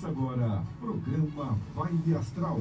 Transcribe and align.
Começa 0.00 0.08
agora, 0.08 0.62
programa 0.80 1.58
Vibe 1.74 2.14
Astral. 2.14 2.60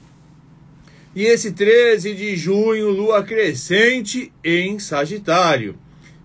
E 1.13 1.25
esse 1.25 1.51
13 1.51 2.15
de 2.15 2.37
junho, 2.37 2.89
lua 2.89 3.25
crescente 3.25 4.33
em 4.45 4.79
Sagitário. 4.79 5.77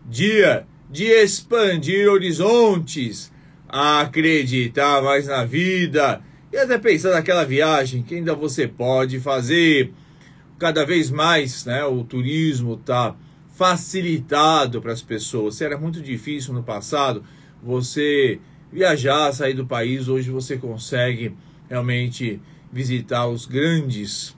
Dia 0.07 0.67
de 0.91 1.05
expandir 1.05 2.07
horizontes, 2.07 3.31
acreditar 3.67 5.01
mais 5.01 5.25
na 5.25 5.43
vida 5.43 6.21
e 6.53 6.57
até 6.57 6.77
pensar 6.77 7.13
naquela 7.13 7.43
viagem 7.43 8.03
que 8.03 8.13
ainda 8.13 8.35
você 8.35 8.67
pode 8.67 9.19
fazer 9.19 9.91
cada 10.59 10.85
vez 10.85 11.09
mais 11.09 11.65
né, 11.65 11.85
o 11.85 12.03
turismo 12.03 12.73
está 12.73 13.15
facilitado 13.55 14.81
para 14.81 14.91
as 14.91 15.01
pessoas. 15.01 15.55
Se 15.55 15.63
era 15.63 15.77
muito 15.77 16.01
difícil 16.01 16.53
no 16.53 16.61
passado 16.61 17.23
você 17.63 18.39
viajar, 18.71 19.31
sair 19.33 19.53
do 19.53 19.65
país, 19.65 20.07
hoje 20.07 20.29
você 20.29 20.57
consegue 20.57 21.33
realmente 21.69 22.39
visitar 22.71 23.25
os 23.27 23.45
grandes 23.45 24.35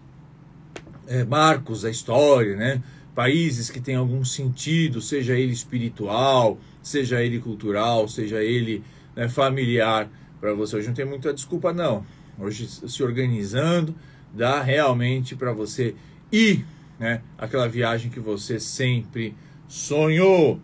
é, 1.07 1.23
marcos 1.23 1.81
da 1.81 1.89
história, 1.89 2.55
né? 2.55 2.81
Países 3.13 3.69
que 3.69 3.81
têm 3.81 3.95
algum 3.95 4.23
sentido, 4.23 5.01
seja 5.01 5.35
ele 5.35 5.51
espiritual, 5.51 6.57
seja 6.81 7.21
ele 7.21 7.39
cultural, 7.39 8.07
seja 8.07 8.41
ele 8.41 8.83
né, 9.15 9.27
familiar 9.27 10.09
para 10.39 10.53
você. 10.53 10.77
Hoje 10.77 10.87
não 10.87 10.93
tem 10.93 11.05
muita 11.05 11.33
desculpa, 11.33 11.73
não. 11.73 12.05
Hoje 12.39 12.67
se 12.67 13.03
organizando, 13.03 13.93
dá 14.33 14.61
realmente 14.61 15.35
para 15.35 15.51
você 15.51 15.93
e 16.31 16.63
né, 16.99 17.21
aquela 17.37 17.67
viagem 17.67 18.11
que 18.11 18.19
você 18.19 18.59
sempre 18.59 19.35
sonhou. 19.67 20.59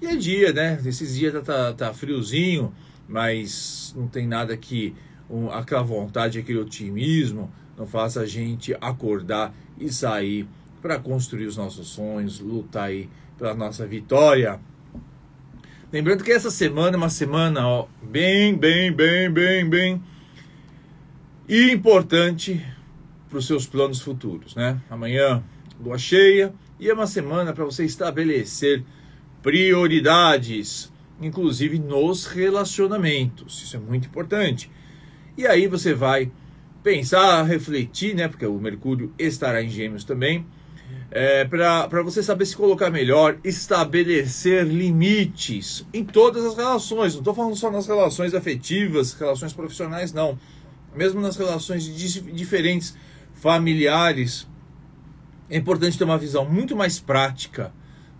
E 0.00 0.06
é 0.06 0.16
dia, 0.16 0.52
né? 0.52 0.80
Esses 0.84 1.16
dias 1.16 1.32
tá, 1.32 1.40
tá, 1.40 1.72
tá 1.72 1.94
friozinho, 1.94 2.72
mas 3.08 3.94
não 3.96 4.08
tem 4.08 4.26
nada 4.26 4.56
que 4.56 4.94
um, 5.28 5.50
aquela 5.50 5.82
vontade, 5.82 6.38
aquele 6.38 6.58
otimismo 6.58 7.50
não 7.76 7.86
faça 7.86 8.20
a 8.20 8.26
gente 8.26 8.74
acordar 8.80 9.54
e 9.78 9.92
sair 9.92 10.48
para 10.80 10.98
construir 10.98 11.46
os 11.46 11.56
nossos 11.56 11.88
sonhos, 11.88 12.40
lutar 12.40 12.84
aí 12.84 13.08
pela 13.38 13.54
nossa 13.54 13.86
vitória. 13.86 14.58
Lembrando 15.92 16.24
que 16.24 16.32
essa 16.32 16.50
semana 16.50 16.96
é 16.96 16.98
uma 16.98 17.10
semana 17.10 17.66
ó, 17.66 17.86
bem, 18.02 18.56
bem, 18.56 18.92
bem, 18.92 19.30
bem, 19.30 19.68
bem 19.68 20.02
importante 21.48 22.64
para 23.36 23.40
os 23.40 23.46
seus 23.46 23.66
planos 23.66 24.00
futuros, 24.00 24.54
né? 24.54 24.80
Amanhã, 24.88 25.44
lua 25.78 25.98
cheia 25.98 26.54
e 26.80 26.88
é 26.88 26.94
uma 26.94 27.06
semana 27.06 27.52
para 27.52 27.66
você 27.66 27.84
estabelecer 27.84 28.82
prioridades, 29.42 30.90
inclusive 31.20 31.78
nos 31.78 32.24
relacionamentos. 32.24 33.62
Isso 33.62 33.76
é 33.76 33.78
muito 33.78 34.08
importante. 34.08 34.70
E 35.36 35.46
aí 35.46 35.66
você 35.66 35.92
vai 35.92 36.32
pensar, 36.82 37.42
refletir, 37.42 38.14
né? 38.14 38.26
Porque 38.26 38.46
o 38.46 38.58
Mercúrio 38.58 39.12
estará 39.18 39.62
em 39.62 39.68
Gêmeos 39.68 40.02
também. 40.02 40.46
É, 41.10 41.44
para 41.44 42.02
você 42.02 42.22
saber 42.22 42.46
se 42.46 42.56
colocar 42.56 42.88
melhor, 42.88 43.36
estabelecer 43.44 44.64
limites 44.64 45.84
em 45.92 46.02
todas 46.02 46.42
as 46.42 46.56
relações. 46.56 47.12
Não 47.12 47.20
estou 47.20 47.34
falando 47.34 47.56
só 47.56 47.70
nas 47.70 47.86
relações 47.86 48.32
afetivas, 48.32 49.12
relações 49.12 49.52
profissionais, 49.52 50.14
não. 50.14 50.38
Mesmo 50.94 51.20
nas 51.20 51.36
relações 51.36 51.84
diferentes 51.84 52.96
familiares, 53.36 54.48
é 55.48 55.56
importante 55.56 55.96
ter 55.96 56.04
uma 56.04 56.18
visão 56.18 56.44
muito 56.44 56.74
mais 56.74 56.98
prática 56.98 57.72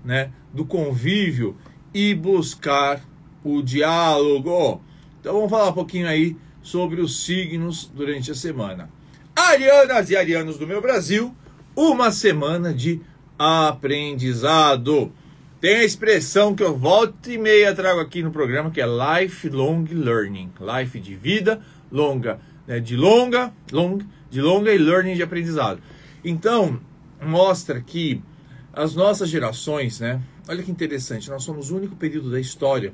né, 0.05 0.31
do 0.53 0.65
convívio 0.65 1.57
e 1.93 2.15
buscar 2.15 3.03
o 3.43 3.63
diálogo. 3.63 4.81
Então 5.21 5.35
vamos 5.35 5.51
falar 5.51 5.71
um 5.71 5.75
pouquinho 5.75 6.07
aí 6.07 6.37
sobre 6.63 7.01
os 7.01 7.25
signos 7.25 7.91
durante 7.93 8.31
a 8.31 8.35
semana. 8.35 8.89
Arianas 9.35 10.11
e 10.11 10.17
arianos 10.17 10.59
do 10.59 10.67
meu 10.67 10.81
Brasil, 10.81 11.35
uma 11.75 12.13
semana 12.13 12.73
de 12.73 13.01
aprendizado. 13.39 15.13
Tem 15.61 15.77
a 15.77 15.85
expressão 15.85 16.55
que 16.55 16.63
eu 16.63 16.77
volto 16.77 17.31
e 17.31 17.39
meia 17.39 17.75
trago 17.75 18.01
aqui 18.01 18.23
no 18.23 18.31
programa 18.31 18.71
que 18.71 18.81
é 18.81 18.87
lifelong 18.87 19.85
learning, 19.91 20.53
life 20.61 21.01
de 21.01 21.15
vida 21.15 21.61
longa, 21.91 22.39
né, 22.67 22.79
de 22.79 22.97
longa, 22.97 23.53
long, 23.73 23.99
de 24.37 24.43
longa 24.43 24.71
e 24.71 24.77
learning 24.77 25.15
de 25.15 25.23
aprendizado. 25.23 25.81
Então, 26.23 26.79
mostra 27.23 27.81
que 27.81 28.23
as 28.71 28.95
nossas 28.95 29.31
gerações, 29.31 29.99
né? 29.99 30.21
Olha 30.47 30.63
que 30.63 30.71
interessante, 30.71 31.31
nós 31.31 31.43
somos 31.43 31.71
o 31.71 31.77
único 31.77 31.97
período 31.97 32.31
da 32.31 32.39
história 32.39 32.93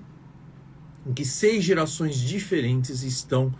em 1.04 1.12
que 1.12 1.24
seis 1.24 1.64
gerações 1.64 2.16
diferentes 2.16 3.02
estão 3.02 3.52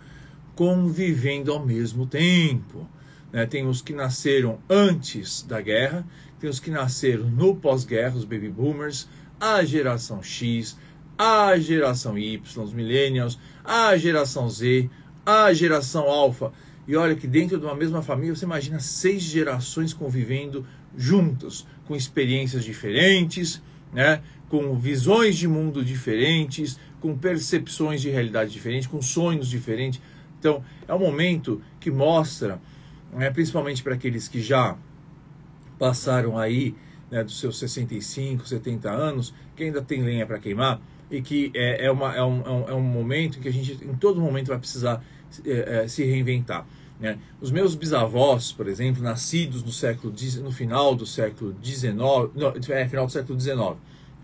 convivendo 0.55 1.51
ao 1.51 1.65
mesmo 1.65 2.07
tempo. 2.07 2.87
Né? 3.33 3.45
Tem 3.45 3.67
os 3.67 3.81
que 3.81 3.91
nasceram 3.91 4.59
antes 4.69 5.43
da 5.43 5.59
guerra, 5.59 6.07
tem 6.39 6.49
os 6.49 6.61
que 6.61 6.71
nasceram 6.71 7.29
no 7.29 7.53
pós-guerra, 7.53 8.15
os 8.15 8.23
baby 8.23 8.49
boomers, 8.49 9.09
a 9.37 9.61
geração 9.65 10.23
X, 10.23 10.77
a 11.17 11.57
geração 11.57 12.17
Y, 12.17 12.63
os 12.63 12.73
millennials, 12.73 13.37
a 13.61 13.97
geração 13.97 14.49
Z, 14.49 14.89
a 15.25 15.51
geração 15.51 16.03
alfa. 16.03 16.53
E 16.87 16.95
olha 16.95 17.15
que 17.15 17.27
dentro 17.27 17.57
de 17.57 17.65
uma 17.65 17.75
mesma 17.75 18.01
família 18.01 18.35
você 18.35 18.45
imagina 18.45 18.79
seis 18.79 19.21
gerações 19.21 19.93
convivendo 19.93 20.65
juntos, 20.95 21.65
com 21.85 21.95
experiências 21.95 22.63
diferentes, 22.63 23.61
né? 23.93 24.21
com 24.49 24.77
visões 24.77 25.35
de 25.37 25.47
mundo 25.47 25.83
diferentes, 25.83 26.79
com 26.99 27.17
percepções 27.17 28.01
de 28.01 28.09
realidade 28.09 28.51
diferentes, 28.51 28.87
com 28.87 29.01
sonhos 29.01 29.47
diferentes. 29.47 29.99
Então, 30.39 30.63
é 30.87 30.93
um 30.93 30.99
momento 30.99 31.61
que 31.79 31.89
mostra, 31.89 32.61
né, 33.11 33.29
principalmente 33.31 33.81
para 33.81 33.95
aqueles 33.95 34.27
que 34.27 34.41
já 34.41 34.77
passaram 35.79 36.37
aí 36.37 36.75
né, 37.09 37.23
dos 37.23 37.39
seus 37.39 37.57
65, 37.59 38.47
70 38.47 38.91
anos, 38.91 39.33
que 39.55 39.63
ainda 39.63 39.81
tem 39.81 40.03
lenha 40.03 40.25
para 40.25 40.37
queimar 40.37 40.81
e 41.09 41.21
que 41.21 41.51
é, 41.53 41.85
é, 41.85 41.91
uma, 41.91 42.15
é, 42.15 42.23
um, 42.23 42.41
é 42.67 42.73
um 42.73 42.81
momento 42.81 43.39
que 43.39 43.47
a 43.47 43.51
gente 43.51 43.73
em 43.83 43.95
todo 43.95 44.19
momento 44.19 44.47
vai 44.47 44.57
precisar 44.57 45.03
é, 45.03 45.03
é, 45.03 45.22
se 45.87 46.03
reinventar. 46.03 46.65
Né? 46.99 47.17
Os 47.41 47.51
meus 47.51 47.75
bisavós, 47.75 48.51
por 48.51 48.67
exemplo, 48.67 49.03
nascidos 49.03 49.63
no 49.63 49.71
século 49.71 50.13
no 50.41 50.51
final 50.51 50.95
do 50.95 51.05
século 51.05 51.55
XIX, 51.61 51.93
não, 51.93 52.31
é, 52.69 52.87
final 52.87 53.05
do 53.05 53.11
século 53.11 53.39
XIX, 53.39 53.57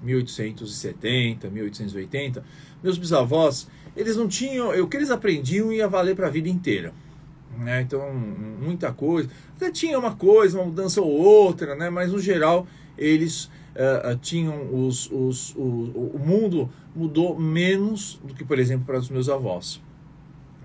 1870, 0.01 1.49
1880, 1.49 2.43
meus 2.81 2.97
bisavós, 2.97 3.67
eles 3.97 4.15
não 4.15 4.27
tinham, 4.27 4.69
o 4.81 4.87
que 4.87 4.95
eles 4.95 5.11
aprendiam 5.11 5.73
ia 5.73 5.87
valer 5.87 6.15
para 6.15 6.27
a 6.27 6.29
vida 6.29 6.47
inteira. 6.47 6.93
Né? 7.57 7.81
Então, 7.81 8.13
muita 8.13 8.93
coisa. 8.93 9.29
Até 9.57 9.69
tinha 9.71 9.99
uma 9.99 10.15
coisa, 10.15 10.57
uma 10.57 10.67
mudança 10.67 11.01
ou 11.01 11.11
outra, 11.11 11.75
né? 11.75 11.89
mas 11.89 12.11
no 12.11 12.19
geral 12.19 12.65
eles 12.97 13.45
uh, 13.45 14.15
tinham 14.21 14.73
os, 14.73 15.09
os, 15.11 15.55
o, 15.55 15.61
o 16.13 16.19
mundo 16.19 16.69
mudou 16.95 17.37
menos 17.37 18.19
do 18.23 18.33
que, 18.33 18.45
por 18.45 18.59
exemplo, 18.59 18.85
para 18.85 18.97
os 18.97 19.09
meus 19.09 19.27
avós. 19.27 19.81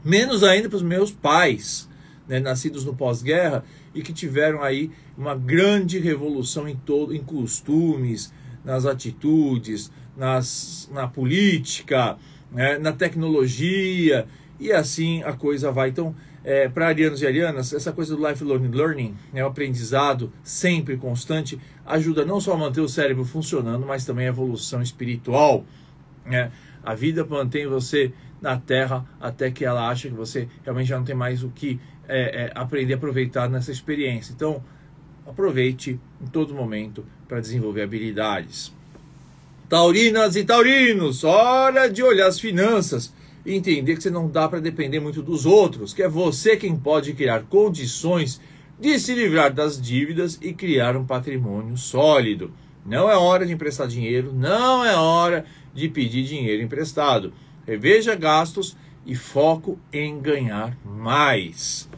Menos 0.04 0.44
ainda 0.44 0.68
para 0.68 0.76
os 0.76 0.82
meus 0.82 1.10
pais, 1.10 1.88
né? 2.28 2.38
nascidos 2.40 2.84
no 2.84 2.94
pós-guerra 2.94 3.64
e 3.94 4.02
que 4.02 4.12
tiveram 4.12 4.62
aí 4.62 4.90
uma 5.16 5.34
grande 5.34 5.98
revolução 5.98 6.68
em 6.68 6.76
todo, 6.76 7.14
em 7.14 7.22
costumes, 7.22 8.32
nas 8.64 8.86
atitudes, 8.86 9.90
nas, 10.16 10.88
na 10.92 11.06
política, 11.06 12.16
né, 12.50 12.78
na 12.78 12.92
tecnologia, 12.92 14.26
e 14.58 14.72
assim 14.72 15.22
a 15.22 15.32
coisa 15.32 15.70
vai. 15.70 15.90
Então, 15.90 16.14
é, 16.44 16.68
para 16.68 16.88
arianos 16.88 17.22
e 17.22 17.26
arianas, 17.26 17.72
essa 17.72 17.92
coisa 17.92 18.14
do 18.14 18.28
lifelong 18.28 18.68
learning, 18.70 19.14
né, 19.32 19.42
o 19.44 19.48
aprendizado 19.48 20.32
sempre 20.42 20.96
constante, 20.96 21.58
ajuda 21.86 22.24
não 22.24 22.40
só 22.40 22.52
a 22.52 22.56
manter 22.56 22.80
o 22.80 22.88
cérebro 22.88 23.24
funcionando, 23.24 23.86
mas 23.86 24.04
também 24.04 24.26
a 24.26 24.30
evolução 24.30 24.82
espiritual. 24.82 25.64
Né? 26.24 26.50
A 26.82 26.94
vida 26.94 27.24
mantém 27.24 27.66
você 27.66 28.12
na 28.44 28.58
Terra 28.58 29.06
até 29.18 29.50
que 29.50 29.64
ela 29.64 29.88
acha 29.88 30.06
que 30.06 30.14
você 30.14 30.46
realmente 30.62 30.88
já 30.88 30.98
não 30.98 31.04
tem 31.04 31.14
mais 31.14 31.42
o 31.42 31.48
que 31.48 31.80
é, 32.06 32.44
é, 32.44 32.52
aprender 32.54 32.92
a 32.92 32.96
aproveitar 32.96 33.48
nessa 33.48 33.72
experiência. 33.72 34.34
Então, 34.34 34.62
aproveite 35.26 35.98
em 36.20 36.26
todo 36.26 36.54
momento 36.54 37.06
para 37.26 37.40
desenvolver 37.40 37.80
habilidades. 37.80 38.70
Taurinas 39.66 40.36
e 40.36 40.44
taurinos, 40.44 41.24
hora 41.24 41.88
de 41.88 42.02
olhar 42.02 42.26
as 42.26 42.38
finanças 42.38 43.14
e 43.46 43.54
entender 43.54 43.96
que 43.96 44.02
você 44.02 44.10
não 44.10 44.28
dá 44.28 44.46
para 44.46 44.60
depender 44.60 45.00
muito 45.00 45.22
dos 45.22 45.46
outros, 45.46 45.94
que 45.94 46.02
é 46.02 46.08
você 46.08 46.54
quem 46.54 46.76
pode 46.76 47.14
criar 47.14 47.44
condições 47.44 48.38
de 48.78 48.98
se 48.98 49.14
livrar 49.14 49.54
das 49.54 49.80
dívidas 49.80 50.38
e 50.42 50.52
criar 50.52 50.98
um 50.98 51.06
patrimônio 51.06 51.78
sólido. 51.78 52.52
Não 52.84 53.10
é 53.10 53.16
hora 53.16 53.46
de 53.46 53.54
emprestar 53.54 53.88
dinheiro, 53.88 54.34
não 54.34 54.84
é 54.84 54.94
hora 54.94 55.46
de 55.72 55.88
pedir 55.88 56.24
dinheiro 56.24 56.62
emprestado. 56.62 57.32
Reveja 57.66 58.14
gastos 58.14 58.76
e 59.06 59.14
foco 59.14 59.78
em 59.92 60.20
ganhar 60.20 60.76
mais. 60.84 61.88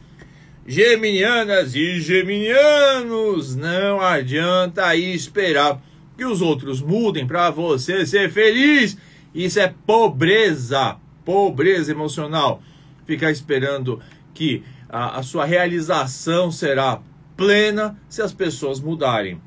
Geminianas 0.65 1.75
e 1.75 2.01
geminianos, 2.01 3.55
não 3.55 4.01
adianta 4.01 4.85
aí 4.85 5.13
esperar 5.13 5.81
que 6.17 6.25
os 6.25 6.41
outros 6.41 6.81
mudem 6.81 7.25
para 7.25 7.49
você 7.49 8.05
ser 8.05 8.29
feliz. 8.29 8.97
Isso 9.33 9.59
é 9.59 9.73
pobreza, 9.85 10.97
pobreza 11.23 11.91
emocional. 11.91 12.61
Ficar 13.05 13.31
esperando 13.31 14.01
que 14.33 14.63
a, 14.89 15.19
a 15.19 15.23
sua 15.23 15.45
realização 15.45 16.51
será 16.51 17.01
plena 17.37 17.97
se 18.09 18.21
as 18.21 18.33
pessoas 18.33 18.79
mudarem. 18.79 19.39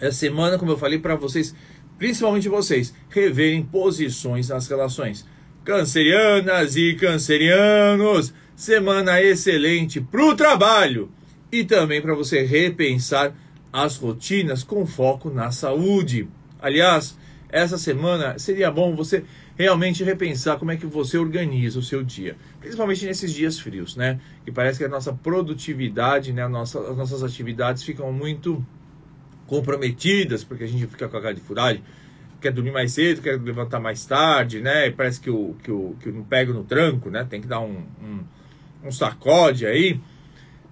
Essa 0.00 0.18
semana, 0.18 0.56
como 0.56 0.70
eu 0.70 0.78
falei 0.78 0.98
para 0.98 1.16
vocês, 1.16 1.54
principalmente 1.98 2.48
vocês, 2.48 2.94
reverem 3.10 3.62
posições 3.62 4.48
nas 4.48 4.68
relações. 4.68 5.26
Cancerianas 5.68 6.76
e 6.76 6.94
cancerianos, 6.94 8.32
semana 8.56 9.20
excelente 9.20 10.00
para 10.00 10.24
o 10.24 10.34
trabalho 10.34 11.10
e 11.52 11.62
também 11.62 12.00
para 12.00 12.14
você 12.14 12.42
repensar 12.42 13.34
as 13.70 13.98
rotinas 13.98 14.64
com 14.64 14.86
foco 14.86 15.28
na 15.28 15.50
saúde. 15.50 16.26
Aliás, 16.58 17.18
essa 17.50 17.76
semana 17.76 18.38
seria 18.38 18.70
bom 18.70 18.96
você 18.96 19.24
realmente 19.58 20.02
repensar 20.02 20.56
como 20.56 20.70
é 20.70 20.76
que 20.78 20.86
você 20.86 21.18
organiza 21.18 21.78
o 21.78 21.82
seu 21.82 22.02
dia, 22.02 22.38
principalmente 22.58 23.04
nesses 23.04 23.30
dias 23.30 23.60
frios, 23.60 23.94
né? 23.94 24.18
Que 24.46 24.50
parece 24.50 24.78
que 24.78 24.86
a 24.86 24.88
nossa 24.88 25.12
produtividade, 25.12 26.32
né, 26.32 26.48
nossa, 26.48 26.80
as 26.80 26.96
nossas 26.96 27.22
atividades 27.22 27.82
ficam 27.82 28.10
muito 28.10 28.64
comprometidas, 29.46 30.42
porque 30.42 30.64
a 30.64 30.66
gente 30.66 30.86
fica 30.86 31.06
com 31.06 31.16
a 31.18 31.20
cara 31.20 31.34
de 31.34 31.42
furagem, 31.42 31.82
quer 32.40 32.52
dormir 32.52 32.70
mais 32.70 32.92
cedo, 32.92 33.22
quer 33.22 33.40
levantar 33.40 33.80
mais 33.80 34.04
tarde, 34.04 34.60
né? 34.60 34.86
E 34.86 34.92
parece 34.92 35.20
que 35.20 35.30
o, 35.30 35.56
que 35.62 35.70
o, 35.70 35.96
que 36.00 36.10
não 36.10 36.22
pega 36.22 36.52
no 36.52 36.64
tranco, 36.64 37.10
né? 37.10 37.26
Tem 37.28 37.40
que 37.40 37.46
dar 37.46 37.60
um, 37.60 37.82
um 38.02 38.20
um 38.82 38.92
sacode 38.92 39.66
aí, 39.66 40.00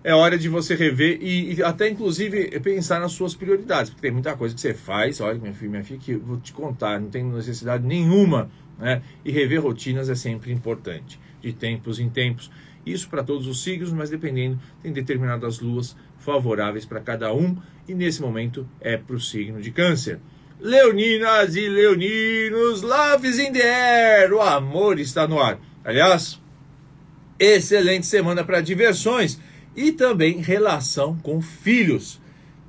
é 0.05 0.15
hora 0.15 0.39
de 0.39 0.49
você 0.49 0.75
rever 0.75 1.19
e, 1.21 1.55
e, 1.55 1.63
até 1.63 1.89
inclusive 1.89 2.61
pensar 2.61 3.01
nas 3.01 3.13
suas 3.13 3.35
prioridades, 3.35 3.91
porque 3.91 4.03
tem 4.03 4.13
muita 4.13 4.37
coisa 4.37 4.55
que 4.55 4.61
você 4.61 4.73
faz, 4.73 5.21
olha 5.21 5.39
minha 5.39 5.53
filha, 5.53 5.71
minha 5.71 5.85
filha, 5.85 5.99
que 5.99 6.13
eu 6.13 6.21
vou 6.21 6.39
te 6.39 6.53
contar, 6.53 7.01
não 7.01 7.09
tem 7.09 7.25
necessidade 7.25 7.85
nenhuma, 7.85 8.49
né? 8.79 9.03
E 9.25 9.33
rever 9.33 9.63
rotinas 9.63 10.09
é 10.09 10.15
sempre 10.15 10.53
importante, 10.53 11.19
de 11.41 11.53
tempos 11.53 11.99
em 11.99 12.09
tempos. 12.09 12.51
Isso 12.85 13.09
para 13.09 13.25
todos 13.25 13.49
os 13.49 13.65
signos, 13.65 13.93
mas 13.93 14.11
dependendo, 14.11 14.61
tem 14.81 14.93
determinadas 14.93 15.59
luas 15.59 15.97
favoráveis 16.19 16.85
para 16.85 17.01
cada 17.01 17.35
um, 17.35 17.57
e 17.89 17.95
nesse 17.95 18.23
momento 18.23 18.67
é 18.81 18.97
para 18.97 19.17
o 19.17 19.21
signo 19.21 19.61
de 19.61 19.73
câncer. 19.73 20.21
Leoninas 20.59 21.55
e 21.55 21.69
leoninos, 21.69 22.81
loves 22.83 23.39
in 23.39 23.53
the 23.53 23.63
air, 23.63 24.33
o 24.33 24.41
amor 24.41 24.99
está 24.99 25.29
no 25.29 25.41
ar. 25.41 25.59
Aliás, 25.85 26.41
excelente 27.39 28.07
semana 28.07 28.43
para 28.43 28.63
diversões 28.63 29.39
e 29.77 29.93
também 29.93 30.41
relação 30.41 31.19
com 31.19 31.43
filhos. 31.43 32.19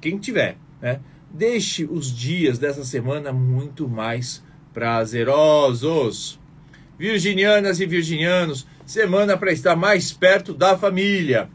Quem 0.02 0.18
tiver, 0.18 0.58
né? 0.82 1.00
Deixe 1.32 1.86
os 1.86 2.14
dias 2.14 2.58
dessa 2.58 2.84
semana 2.84 3.32
muito 3.32 3.88
mais 3.88 4.44
prazerosos. 4.74 6.40
Virginianas 7.00 7.80
e 7.80 7.86
virginianos, 7.86 8.68
semana 8.86 9.38
para 9.38 9.52
estar 9.52 9.76
mais 9.76 10.12
perto 10.12 10.54
da 10.54 10.78
família. 10.78 11.50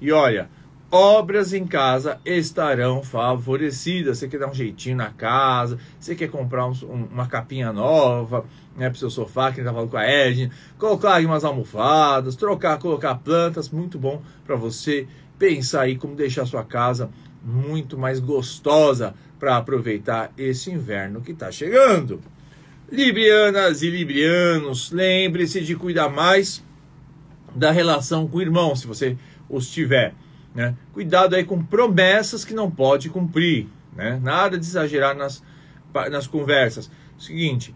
E 0.00 0.10
olha, 0.10 0.50
obras 0.90 1.52
em 1.52 1.66
casa 1.66 2.20
estarão 2.24 3.02
favorecidas. 3.02 4.18
Você 4.18 4.28
quer 4.28 4.38
dar 4.38 4.50
um 4.50 4.54
jeitinho 4.54 4.96
na 4.96 5.10
casa, 5.10 5.78
você 5.98 6.14
quer 6.14 6.28
comprar 6.28 6.66
um, 6.66 6.72
uma 7.10 7.26
capinha 7.26 7.72
nova 7.72 8.44
né, 8.76 8.88
para 8.88 8.96
o 8.96 8.98
seu 8.98 9.10
sofá, 9.10 9.50
que 9.50 9.60
a 9.60 9.64
gente 9.64 9.66
tá 9.66 9.72
falando 9.72 9.90
com 9.90 9.96
a 9.96 10.04
Edna, 10.04 10.50
colocar 10.78 11.14
aí 11.14 11.26
umas 11.26 11.44
almofadas, 11.44 12.36
trocar, 12.36 12.78
colocar 12.78 13.14
plantas, 13.16 13.70
muito 13.70 13.98
bom 13.98 14.22
para 14.44 14.56
você 14.56 15.06
pensar 15.38 15.82
aí 15.82 15.96
como 15.96 16.14
deixar 16.14 16.42
a 16.42 16.46
sua 16.46 16.64
casa 16.64 17.10
muito 17.42 17.96
mais 17.98 18.18
gostosa 18.18 19.14
para 19.38 19.56
aproveitar 19.56 20.32
esse 20.36 20.70
inverno 20.70 21.20
que 21.20 21.32
está 21.32 21.50
chegando. 21.50 22.20
Librianas 22.90 23.82
e 23.82 23.90
librianos, 23.90 24.90
lembre-se 24.90 25.60
de 25.60 25.74
cuidar 25.74 26.08
mais 26.08 26.64
da 27.54 27.70
relação 27.70 28.26
com 28.28 28.38
o 28.38 28.42
irmão, 28.42 28.76
se 28.76 28.86
você 28.86 29.16
os 29.48 29.70
tiver. 29.70 30.14
Né? 30.56 30.74
Cuidado 30.94 31.36
aí 31.36 31.44
com 31.44 31.62
promessas 31.62 32.42
que 32.42 32.54
não 32.54 32.70
pode 32.70 33.10
cumprir. 33.10 33.68
Né? 33.94 34.18
Nada 34.22 34.58
de 34.58 34.64
exagerar 34.64 35.14
nas, 35.14 35.42
nas 36.10 36.26
conversas. 36.26 36.90
Seguinte, 37.18 37.74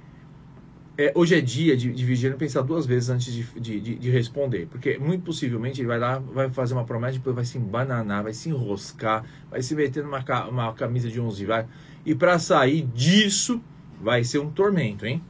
é, 0.97 1.13
hoje 1.15 1.35
é 1.35 1.43
dia 1.43 1.77
de, 1.77 1.93
de 1.93 2.05
vigiar 2.07 2.35
pensar 2.37 2.63
duas 2.63 2.87
vezes 2.87 3.11
antes 3.11 3.31
de, 3.33 3.43
de, 3.61 3.81
de, 3.81 3.95
de, 3.97 4.11
responder. 4.11 4.67
Porque 4.71 4.97
muito 4.97 5.25
possivelmente 5.25 5.83
ele 5.83 5.89
vai 5.89 5.99
lá, 5.99 6.19
vai 6.19 6.49
fazer 6.49 6.73
uma 6.73 6.85
promessa, 6.85 7.19
depois 7.19 7.37
vai 7.37 7.45
se 7.45 7.59
embananar, 7.59 8.23
vai 8.23 8.33
se 8.33 8.49
enroscar, 8.49 9.27
vai 9.51 9.63
se 9.63 9.75
meter 9.75 10.03
numa 10.03 10.25
uma 10.49 10.73
camisa 10.73 11.11
de 11.11 11.21
11 11.21 11.45
vai. 11.45 11.67
E 12.07 12.15
para 12.15 12.39
sair 12.39 12.81
disso, 12.95 13.63
vai 14.01 14.25
ser 14.25 14.39
um 14.39 14.51
tormento, 14.51 15.05
hein? 15.05 15.23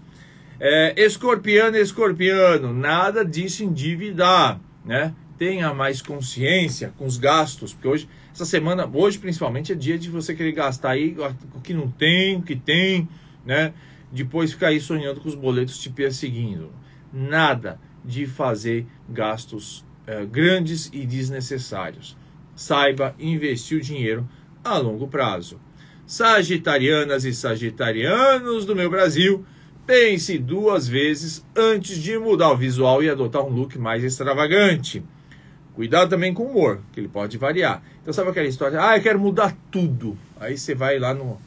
É, 0.61 0.95
escorpiano, 1.05 1.77
escorpiano, 1.77 2.73
nada 2.73 3.25
disso 3.25 3.65
endividar, 3.65 4.61
né? 4.85 5.13
Tenha 5.41 5.73
mais 5.73 6.03
consciência 6.03 6.93
com 6.99 7.07
os 7.07 7.17
gastos, 7.17 7.73
porque 7.73 7.89
hoje, 7.89 8.09
essa 8.31 8.45
semana, 8.45 8.87
hoje 8.93 9.19
principalmente, 9.19 9.73
é 9.73 9.75
dia 9.75 9.99
de 9.99 10.11
você 10.11 10.35
querer 10.35 10.53
gastar 10.53 10.91
aí 10.91 11.17
o 11.55 11.61
que 11.63 11.73
não 11.73 11.91
tem, 11.91 12.37
o 12.37 12.43
que 12.43 12.55
tem, 12.55 13.09
né? 13.43 13.73
Depois 14.13 14.53
ficar 14.53 14.67
aí 14.67 14.79
sonhando 14.79 15.19
com 15.19 15.31
os 15.31 15.35
boletos 15.35 15.79
te 15.79 15.89
perseguindo. 15.89 16.71
Nada 17.11 17.81
de 18.05 18.27
fazer 18.27 18.87
gastos 19.09 19.83
eh, 20.07 20.27
grandes 20.27 20.91
e 20.93 21.07
desnecessários. 21.07 22.19
Saiba 22.55 23.15
investir 23.19 23.79
o 23.79 23.81
dinheiro 23.81 24.29
a 24.63 24.77
longo 24.77 25.09
prazo. 25.09 25.59
Sagitarianas 26.05 27.25
e 27.25 27.33
sagitarianos 27.33 28.67
do 28.67 28.77
meu 28.77 28.91
Brasil, 28.91 29.43
pense 29.87 30.37
duas 30.37 30.87
vezes 30.87 31.43
antes 31.57 31.97
de 31.97 32.19
mudar 32.19 32.53
o 32.53 32.59
visual 32.59 33.03
e 33.03 33.09
adotar 33.09 33.43
um 33.43 33.49
look 33.49 33.79
mais 33.79 34.05
extravagante. 34.05 35.03
Cuidado 35.75 36.11
também 36.11 36.35
com 36.35 36.43
o 36.43 36.51
humor, 36.51 36.81
que 36.93 37.01
ele 37.01 37.09
pode 37.09 37.39
variar. 37.39 37.83
Então, 38.03 38.13
sabe 38.13 38.31
aquela 38.31 38.47
história? 38.47 38.83
Ah, 38.83 38.97
eu 38.97 39.03
quero 39.03 39.19
mudar 39.19 39.57
tudo. 39.71 40.17
Aí 40.39 40.59
você 40.59 40.75
vai 40.75 40.99
lá 40.99 41.15
no, 41.15 41.39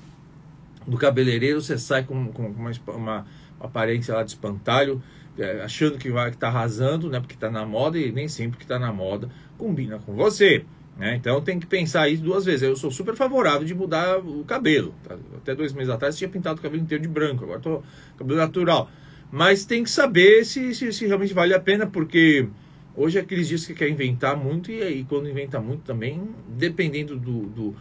no 0.87 0.97
cabeleireiro, 0.97 1.61
você 1.61 1.77
sai 1.77 2.03
com, 2.03 2.27
com 2.27 2.47
uma, 2.47 2.71
uma, 2.87 3.25
aparência 3.59 4.13
lá 4.13 4.23
de 4.23 4.31
espantalho, 4.31 5.01
é, 5.37 5.61
achando 5.61 5.97
que 5.97 6.09
vai 6.09 6.31
que 6.31 6.37
tá 6.37 6.47
arrasando, 6.47 7.09
né? 7.09 7.19
Porque 7.19 7.35
tá 7.35 7.49
na 7.49 7.65
moda 7.65 7.97
e 7.97 8.11
nem 8.11 8.27
sempre 8.27 8.57
que 8.57 8.65
tá 8.65 8.77
na 8.77 8.91
moda 8.91 9.29
combina 9.57 9.99
com 9.99 10.13
você. 10.13 10.65
Né? 10.97 11.15
Então 11.15 11.41
tem 11.41 11.59
que 11.59 11.65
pensar 11.65 12.07
isso 12.09 12.21
duas 12.21 12.45
vezes. 12.45 12.61
Eu 12.61 12.75
sou 12.75 12.91
super 12.91 13.15
favorável 13.15 13.65
de 13.65 13.73
mudar 13.73 14.19
o 14.19 14.43
cabelo. 14.43 14.93
Tá? 15.03 15.15
Até 15.37 15.55
dois 15.55 15.73
meses 15.73 15.89
atrás 15.89 16.15
eu 16.15 16.19
tinha 16.19 16.29
pintado 16.29 16.59
o 16.59 16.61
cabelo 16.61 16.81
inteiro 16.81 17.01
de 17.01 17.09
branco, 17.09 17.43
agora 17.43 17.59
tô 17.59 17.81
cabelo 18.17 18.37
natural. 18.37 18.89
Mas 19.31 19.65
tem 19.65 19.83
que 19.83 19.89
saber 19.89 20.45
se, 20.45 20.75
se, 20.75 20.93
se 20.93 21.07
realmente 21.07 21.33
vale 21.33 21.53
a 21.55 21.59
pena, 21.59 21.87
porque 21.87 22.47
hoje 22.95 23.17
é 23.17 23.21
aqueles 23.21 23.47
dias 23.47 23.65
que 23.65 23.73
quer 23.73 23.89
inventar 23.89 24.35
muito, 24.37 24.71
e 24.71 24.81
aí 24.81 25.03
quando 25.03 25.29
inventa 25.29 25.59
muito 25.59 25.81
também, 25.83 26.21
dependendo 26.47 27.17
do, 27.17 27.47
do 27.47 27.75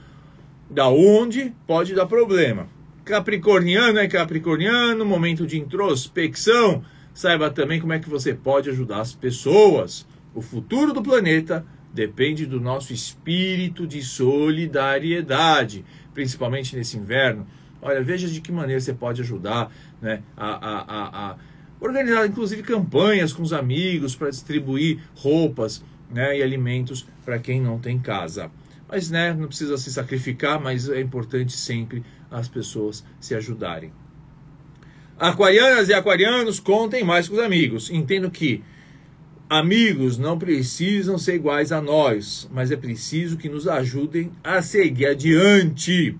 da 0.71 0.89
onde, 0.89 1.53
pode 1.67 1.95
dar 1.95 2.07
problema. 2.07 2.67
Capricorniano 3.05 3.99
é 3.99 4.09
capricorniano, 4.09 5.05
momento 5.05 5.47
de 5.47 5.59
introspecção. 5.59 6.85
Saiba 7.13 7.51
também 7.51 7.81
como 7.81 7.93
é 7.93 7.99
que 7.99 8.09
você 8.09 8.33
pode 8.33 8.71
ajudar 8.71 9.01
as 9.01 9.15
pessoas. 9.15 10.07
O 10.35 10.41
futuro 10.41 10.95
do 10.95 11.03
planeta 11.03 11.67
depende 11.93 12.47
do 12.47 12.61
nosso 12.61 12.93
espírito 12.93 13.87
de 13.87 14.03
solidariedade, 14.03 15.85
principalmente 16.15 16.75
nesse 16.75 16.97
inverno. 16.97 17.47
Olha, 17.83 18.03
veja 18.03 18.29
de 18.29 18.41
que 18.41 18.53
maneira 18.53 18.81
você 18.81 18.95
pode 18.95 19.21
ajudar 19.21 19.71
né, 20.01 20.23
a, 20.37 20.47
a, 20.47 20.81
a, 20.81 21.31
a 21.33 21.37
organizar, 21.83 22.27
inclusive, 22.27 22.63
campanhas 22.63 23.33
com 23.33 23.43
os 23.43 23.53
amigos 23.53 24.15
para 24.15 24.31
distribuir 24.31 25.01
roupas 25.15 25.85
né, 26.11 26.39
e 26.39 26.43
alimentos 26.43 27.07
para 27.25 27.39
quem 27.39 27.61
não 27.61 27.79
tem 27.79 27.99
casa. 27.99 28.51
Mas 28.89 29.11
né, 29.11 29.33
não 29.33 29.49
precisa 29.49 29.77
se 29.77 29.93
sacrificar, 29.93 30.61
mas 30.61 30.89
é 30.89 31.01
importante 31.01 31.53
sempre 31.53 32.05
as 32.31 32.49
pessoas 32.49 33.05
se 33.21 33.35
ajudarem. 33.35 33.93
Aquarianas 35.19 35.89
e 35.89 35.95
aquarianos, 35.95 36.59
contem 36.59 37.05
mais 37.05 37.29
com 37.29 37.35
os 37.35 37.41
amigos. 37.41 37.91
Entendo 37.91 38.31
que 38.31 38.63
Amigos 39.53 40.17
não 40.17 40.39
precisam 40.39 41.19
ser 41.19 41.35
iguais 41.35 41.73
a 41.73 41.83
nós, 41.83 42.49
mas 42.51 42.71
é 42.71 42.77
preciso 42.77 43.37
que 43.37 43.51
nos 43.51 43.69
ajudem 43.69 44.33
a 44.43 44.63
seguir 44.63 45.05
adiante. 45.05 46.19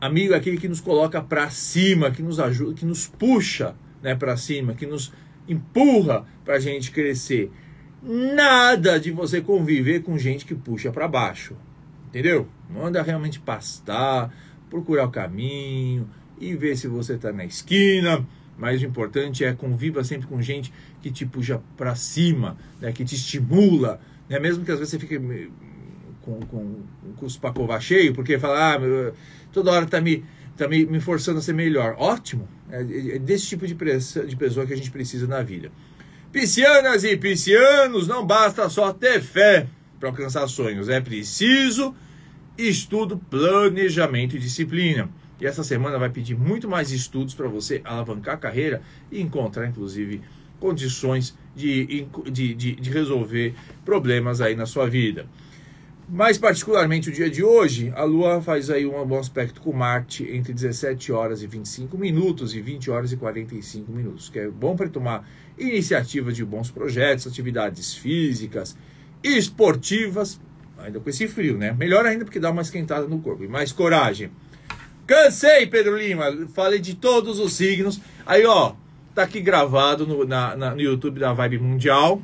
Amigo 0.00 0.34
é 0.34 0.36
aquele 0.36 0.56
que 0.56 0.66
nos 0.66 0.80
coloca 0.80 1.22
para 1.22 1.48
cima, 1.50 2.10
que 2.10 2.24
nos 2.24 2.40
ajuda, 2.40 2.74
que 2.74 2.84
nos 2.84 3.06
puxa 3.06 3.76
né, 4.02 4.14
para 4.14 4.36
cima, 4.36 4.74
que 4.74 4.86
nos 4.86 5.12
empurra 5.48 6.24
para 6.44 6.56
a 6.56 6.60
gente 6.60 6.90
crescer. 6.90 7.50
Nada 8.02 9.00
de 9.00 9.10
você 9.10 9.40
conviver 9.40 10.02
com 10.02 10.18
gente 10.18 10.44
que 10.44 10.54
puxa 10.54 10.92
para 10.92 11.08
baixo, 11.08 11.56
entendeu? 12.08 12.48
Manda 12.70 13.02
realmente 13.02 13.40
pastar, 13.40 14.32
procurar 14.70 15.06
o 15.06 15.10
caminho 15.10 16.08
e 16.38 16.54
ver 16.54 16.76
se 16.76 16.86
você 16.86 17.14
está 17.14 17.32
na 17.32 17.44
esquina 17.44 18.26
mas 18.58 18.80
o 18.80 18.86
importante 18.86 19.44
é 19.44 19.52
conviva 19.52 20.02
sempre 20.02 20.26
com 20.26 20.40
gente 20.40 20.72
que 21.02 21.10
te 21.10 21.26
puxa 21.26 21.60
para 21.76 21.94
cima, 21.94 22.56
né, 22.80 22.90
que 22.92 23.04
te 23.04 23.14
estimula, 23.14 24.00
né, 24.28 24.38
mesmo 24.38 24.64
que 24.64 24.72
às 24.72 24.78
vezes 24.78 24.92
você 24.92 24.98
fique 24.98 25.18
com, 26.22 26.40
com, 26.40 26.82
com 27.16 27.26
os 27.26 27.36
pacová 27.36 27.78
cheio, 27.78 28.14
porque 28.14 28.38
fala, 28.38 28.74
ah, 28.74 28.78
meu, 28.78 29.14
toda 29.52 29.70
hora 29.70 29.86
tá 29.86 30.00
me, 30.00 30.24
tá 30.56 30.68
me, 30.68 30.86
me 30.86 31.00
forçando 31.00 31.38
a 31.38 31.42
ser 31.42 31.52
melhor. 31.52 31.94
Ótimo, 31.98 32.48
é, 32.70 32.80
é 32.80 33.18
desse 33.18 33.46
tipo 33.46 33.66
de, 33.66 33.74
pressa, 33.74 34.24
de 34.24 34.36
pessoa 34.36 34.66
que 34.66 34.72
a 34.72 34.76
gente 34.76 34.90
precisa 34.90 35.26
na 35.26 35.42
vida. 35.42 35.70
Piscianas 36.32 37.04
e 37.04 37.16
piscianos, 37.16 38.06
não 38.06 38.26
basta 38.26 38.68
só 38.68 38.92
ter 38.92 39.20
fé 39.22 39.66
para 39.98 40.08
alcançar 40.08 40.46
sonhos, 40.48 40.88
é 40.88 41.00
preciso 41.00 41.94
estudo, 42.58 43.18
planejamento 43.30 44.36
e 44.36 44.38
disciplina. 44.38 45.08
E 45.40 45.46
essa 45.46 45.62
semana 45.62 45.98
vai 45.98 46.08
pedir 46.08 46.36
muito 46.36 46.68
mais 46.68 46.90
estudos 46.90 47.34
para 47.34 47.48
você 47.48 47.82
alavancar 47.84 48.34
a 48.34 48.38
carreira 48.38 48.82
e 49.12 49.20
encontrar, 49.20 49.66
inclusive, 49.66 50.22
condições 50.58 51.36
de, 51.54 52.06
de, 52.30 52.54
de, 52.54 52.74
de, 52.76 52.90
resolver 52.90 53.54
problemas 53.84 54.40
aí 54.40 54.56
na 54.56 54.64
sua 54.64 54.88
vida. 54.88 55.26
Mais 56.08 56.38
particularmente 56.38 57.08
o 57.08 57.12
dia 57.12 57.28
de 57.28 57.42
hoje, 57.42 57.92
a 57.96 58.04
Lua 58.04 58.40
faz 58.40 58.70
aí 58.70 58.86
um 58.86 59.04
bom 59.04 59.18
aspecto 59.18 59.60
com 59.60 59.72
Marte 59.72 60.22
entre 60.30 60.52
17 60.52 61.10
horas 61.10 61.42
e 61.42 61.48
25 61.48 61.98
minutos 61.98 62.54
e 62.54 62.60
20 62.60 62.92
horas 62.92 63.10
e 63.10 63.16
45 63.16 63.90
minutos, 63.90 64.28
que 64.28 64.38
é 64.38 64.48
bom 64.48 64.76
para 64.76 64.88
tomar 64.88 65.28
iniciativa 65.58 66.32
de 66.32 66.44
bons 66.44 66.70
projetos, 66.70 67.26
atividades 67.26 67.92
físicas 67.92 68.76
e 69.20 69.36
esportivas, 69.36 70.40
ainda 70.78 71.00
com 71.00 71.10
esse 71.10 71.26
frio, 71.26 71.58
né? 71.58 71.72
Melhor 71.72 72.06
ainda 72.06 72.24
porque 72.24 72.38
dá 72.38 72.52
uma 72.52 72.62
esquentada 72.62 73.08
no 73.08 73.18
corpo 73.18 73.42
e 73.42 73.48
mais 73.48 73.72
coragem. 73.72 74.30
Cansei, 75.08 75.66
Pedro 75.66 75.96
Lima. 75.96 76.46
Falei 76.54 76.78
de 76.78 76.94
todos 76.94 77.40
os 77.40 77.54
signos. 77.54 78.00
Aí, 78.24 78.46
ó, 78.46 78.74
tá 79.12 79.24
aqui 79.24 79.40
gravado 79.40 80.06
no, 80.06 80.24
na, 80.24 80.54
na, 80.54 80.70
no 80.72 80.80
YouTube 80.80 81.18
da 81.18 81.32
Vibe 81.32 81.58
Mundial. 81.58 82.22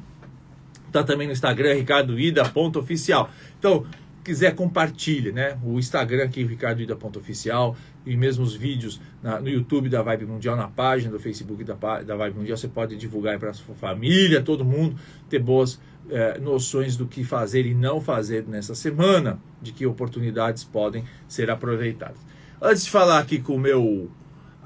Tá 0.93 1.03
também 1.03 1.27
no 1.27 1.33
Instagram, 1.33 1.75
Ricardo 1.75 2.19
Ida, 2.21 2.45
ponto 2.45 2.79
oficial. 2.79 3.31
Então, 3.59 3.87
quiser 4.23 4.55
compartilhe, 4.55 5.33
né? 5.33 5.59
O 5.65 5.79
Instagram 5.79 6.25
aqui, 6.25 6.45
Ricardo 6.45 6.83
Ida, 6.83 6.95
ponto 6.95 7.19
oficial. 7.19 7.77
E 8.05 8.17
mesmo 8.17 8.45
os 8.45 8.55
vídeos 8.55 9.01
na, 9.23 9.41
no 9.41 9.49
YouTube 9.49 9.89
da 9.89 10.03
Vibe 10.03 10.27
Mundial, 10.27 10.57
na 10.57 10.69
página 10.69 11.11
do 11.11 11.21
Facebook 11.21 11.65
da, 11.65 11.75
da 12.03 12.17
Vibe 12.17 12.39
Mundial. 12.39 12.57
Você 12.57 12.69
pode 12.69 12.97
divulgar 12.97 13.39
para 13.39 13.53
sua 13.53 13.75
família, 13.75 14.43
todo 14.43 14.65
mundo, 14.65 14.97
ter 15.29 15.39
boas 15.39 15.81
é, 16.11 16.39
noções 16.39 16.97
do 16.97 17.07
que 17.07 17.25
fazer 17.25 17.65
e 17.65 17.75
não 17.75 18.01
fazer 18.01 18.45
nessa 18.47 18.75
semana, 18.75 19.39
de 19.61 19.73
que 19.73 19.87
oportunidades 19.87 20.65
podem 20.65 21.05
ser 21.29 21.51
aproveitadas. 21.51 22.19
Antes 22.61 22.85
de 22.85 22.91
falar 22.91 23.19
aqui 23.19 23.41
com 23.41 23.55
o 23.55 23.59
meu 23.59 24.11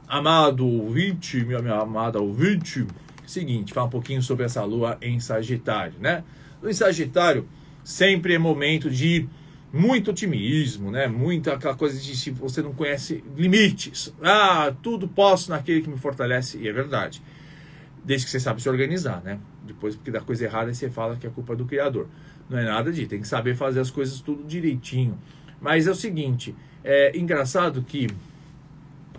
amado 0.08 0.66
ouvinte, 0.66 1.44
minha, 1.44 1.60
minha 1.60 1.76
amada 1.76 2.20
ouvinte, 2.20 2.86
seguinte, 3.26 3.72
falar 3.72 3.86
um 3.86 3.90
pouquinho 3.90 4.22
sobre 4.22 4.44
essa 4.44 4.62
lua 4.64 4.98
em 5.00 5.18
Sagitário, 5.20 5.94
né? 6.00 6.24
No 6.62 6.72
Sagitário 6.72 7.48
sempre 7.84 8.34
é 8.34 8.38
momento 8.38 8.90
de 8.90 9.28
muito 9.72 10.10
otimismo, 10.10 10.90
né? 10.90 11.06
Muita 11.06 11.54
aquela 11.54 11.74
coisa 11.74 12.00
de 12.00 12.16
se 12.16 12.30
você 12.30 12.62
não 12.62 12.72
conhece 12.72 13.22
limites. 13.36 14.12
Ah, 14.22 14.72
tudo 14.82 15.06
posso 15.06 15.50
naquele 15.50 15.82
que 15.82 15.88
me 15.88 15.98
fortalece, 15.98 16.58
e 16.58 16.68
é 16.68 16.72
verdade. 16.72 17.22
Desde 18.04 18.24
que 18.24 18.30
você 18.30 18.40
sabe 18.40 18.62
se 18.62 18.68
organizar, 18.68 19.20
né? 19.22 19.38
Depois, 19.64 19.96
porque 19.96 20.10
dá 20.10 20.20
coisa 20.20 20.44
errada, 20.44 20.72
você 20.72 20.88
fala 20.88 21.16
que 21.16 21.26
é 21.26 21.30
culpa 21.30 21.54
do 21.54 21.64
Criador. 21.64 22.08
Não 22.48 22.58
é 22.58 22.64
nada 22.64 22.92
de, 22.92 23.06
tem 23.06 23.20
que 23.20 23.28
saber 23.28 23.56
fazer 23.56 23.80
as 23.80 23.90
coisas 23.90 24.20
tudo 24.20 24.44
direitinho. 24.44 25.18
Mas 25.60 25.86
é 25.86 25.90
o 25.90 25.94
seguinte, 25.94 26.54
é 26.84 27.16
engraçado 27.18 27.82
que 27.82 28.06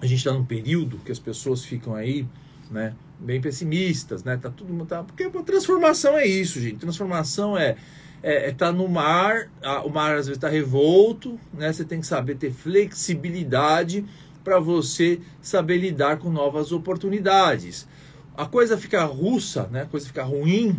a 0.01 0.05
gente 0.05 0.19
está 0.19 0.31
num 0.31 0.45
período 0.45 0.97
que 1.03 1.11
as 1.11 1.19
pessoas 1.19 1.65
ficam 1.65 1.93
aí, 1.95 2.25
né, 2.71 2.93
bem 3.19 3.41
pessimistas, 3.41 4.23
né? 4.23 4.37
Tá 4.37 4.49
tudo 4.49 4.85
tá 4.85 5.03
porque 5.03 5.23
a 5.23 5.29
transformação 5.43 6.17
é 6.17 6.25
isso, 6.25 6.59
gente. 6.59 6.77
Transformação 6.77 7.57
é 7.57 7.75
é, 8.21 8.49
é 8.49 8.51
tá 8.51 8.71
no 8.71 8.87
mar, 8.87 9.49
a, 9.61 9.81
o 9.81 9.89
mar 9.89 10.11
às 10.11 10.27
vezes 10.27 10.37
está 10.37 10.49
revolto, 10.49 11.39
né? 11.53 11.71
Você 11.71 11.83
tem 11.83 11.99
que 11.99 12.07
saber 12.07 12.35
ter 12.35 12.51
flexibilidade 12.51 14.05
para 14.43 14.59
você 14.59 15.19
saber 15.41 15.77
lidar 15.77 16.17
com 16.17 16.29
novas 16.29 16.71
oportunidades. 16.71 17.87
A 18.35 18.45
coisa 18.45 18.77
fica 18.77 19.03
russa, 19.03 19.67
né? 19.71 19.83
A 19.83 19.85
coisa 19.85 20.05
fica 20.05 20.23
ruim, 20.23 20.77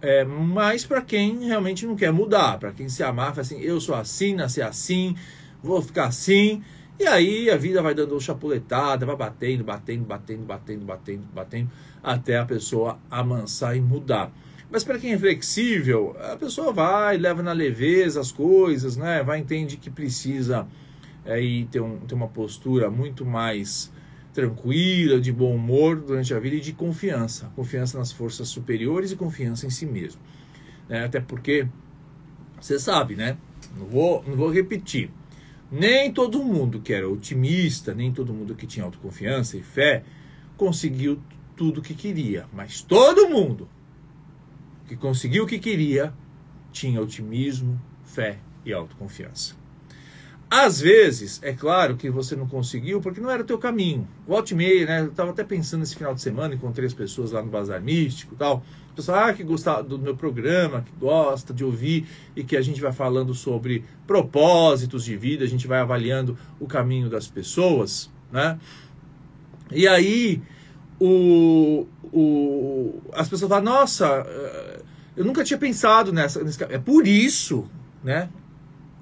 é, 0.00 0.24
mas 0.24 0.84
para 0.84 1.00
quem 1.00 1.44
realmente 1.44 1.86
não 1.86 1.96
quer 1.96 2.12
mudar, 2.12 2.58
para 2.58 2.72
quem 2.72 2.88
se 2.88 3.02
amarra, 3.02 3.40
assim, 3.40 3.60
eu 3.60 3.80
sou 3.80 3.94
assim, 3.94 4.34
nasci 4.34 4.62
assim, 4.62 5.16
vou 5.62 5.80
ficar 5.82 6.06
assim. 6.06 6.62
E 6.98 7.06
aí 7.06 7.48
a 7.48 7.56
vida 7.56 7.80
vai 7.80 7.94
dando 7.94 8.20
chapuletada, 8.20 9.06
vai 9.06 9.14
batendo, 9.14 9.62
batendo, 9.62 10.04
batendo, 10.04 10.44
batendo, 10.44 10.84
batendo, 10.84 11.22
batendo, 11.32 11.70
até 12.02 12.38
a 12.38 12.44
pessoa 12.44 12.98
amansar 13.08 13.76
e 13.76 13.80
mudar. 13.80 14.32
Mas 14.70 14.82
para 14.82 14.98
quem 14.98 15.12
é 15.12 15.18
flexível, 15.18 16.16
a 16.20 16.36
pessoa 16.36 16.72
vai, 16.72 17.16
leva 17.16 17.42
na 17.42 17.52
leveza 17.52 18.20
as 18.20 18.32
coisas, 18.32 18.96
né? 18.96 19.22
Vai 19.22 19.38
entende 19.38 19.76
que 19.76 19.88
precisa 19.88 20.66
aí 21.24 21.66
ter, 21.66 21.80
um, 21.80 21.98
ter 22.00 22.14
uma 22.14 22.28
postura 22.28 22.90
muito 22.90 23.24
mais 23.24 23.92
tranquila, 24.34 25.20
de 25.20 25.32
bom 25.32 25.54
humor 25.54 25.96
durante 25.96 26.34
a 26.34 26.40
vida 26.40 26.56
e 26.56 26.60
de 26.60 26.72
confiança. 26.72 27.50
Confiança 27.56 27.98
nas 27.98 28.12
forças 28.12 28.48
superiores 28.48 29.12
e 29.12 29.16
confiança 29.16 29.66
em 29.66 29.70
si 29.70 29.86
mesmo. 29.86 30.20
Né? 30.88 31.04
Até 31.04 31.20
porque, 31.20 31.66
você 32.60 32.78
sabe, 32.78 33.14
né? 33.14 33.36
Não 33.76 33.86
vou, 33.86 34.24
não 34.26 34.36
vou 34.36 34.50
repetir. 34.50 35.10
Nem 35.70 36.12
todo 36.12 36.42
mundo 36.42 36.80
que 36.80 36.92
era 36.92 37.08
otimista, 37.08 37.94
nem 37.94 38.12
todo 38.12 38.32
mundo 38.32 38.54
que 38.54 38.66
tinha 38.66 38.84
autoconfiança 38.84 39.56
e 39.56 39.62
fé 39.62 40.02
conseguiu 40.56 41.20
tudo 41.56 41.80
o 41.80 41.82
que 41.82 41.94
queria, 41.94 42.46
mas 42.52 42.80
todo 42.80 43.28
mundo 43.28 43.68
que 44.86 44.96
conseguiu 44.96 45.44
o 45.44 45.46
que 45.46 45.58
queria 45.58 46.12
tinha 46.72 47.00
otimismo, 47.00 47.80
fé 48.04 48.38
e 48.64 48.72
autoconfiança. 48.72 49.54
Às 50.50 50.80
vezes, 50.80 51.40
é 51.42 51.52
claro 51.52 51.96
que 51.96 52.08
você 52.08 52.34
não 52.34 52.48
conseguiu 52.48 53.02
porque 53.02 53.20
não 53.20 53.30
era 53.30 53.42
o 53.42 53.44
teu 53.44 53.58
caminho. 53.58 54.08
Volte 54.26 54.52
e 54.52 54.56
meia, 54.56 54.86
né? 54.86 55.00
Eu 55.02 55.08
estava 55.08 55.30
até 55.30 55.44
pensando 55.44 55.82
esse 55.82 55.94
final 55.94 56.14
de 56.14 56.22
semana, 56.22 56.54
encontrei 56.54 56.86
as 56.86 56.94
pessoas 56.94 57.32
lá 57.32 57.42
no 57.42 57.50
Bazar 57.50 57.82
Místico 57.82 58.34
e 58.34 58.38
tal. 58.38 58.64
Pessoal 58.98 59.26
ah, 59.26 59.32
que 59.32 59.44
gosta 59.44 59.80
do 59.80 59.96
meu 59.96 60.16
programa, 60.16 60.82
que 60.82 60.90
gosta 60.98 61.54
de 61.54 61.64
ouvir 61.64 62.04
e 62.34 62.42
que 62.42 62.56
a 62.56 62.60
gente 62.60 62.80
vai 62.80 62.90
falando 62.90 63.32
sobre 63.32 63.84
propósitos 64.04 65.04
de 65.04 65.16
vida, 65.16 65.44
a 65.44 65.46
gente 65.46 65.68
vai 65.68 65.78
avaliando 65.78 66.36
o 66.58 66.66
caminho 66.66 67.08
das 67.08 67.28
pessoas, 67.28 68.10
né? 68.32 68.58
E 69.70 69.86
aí, 69.86 70.42
o, 70.98 71.86
o, 72.12 73.00
as 73.12 73.28
pessoas 73.28 73.48
falam, 73.48 73.72
nossa, 73.72 74.26
eu 75.16 75.24
nunca 75.24 75.44
tinha 75.44 75.58
pensado 75.58 76.12
nessa. 76.12 76.42
Nesse, 76.42 76.60
é 76.64 76.78
por 76.78 77.06
isso, 77.06 77.70
né? 78.02 78.28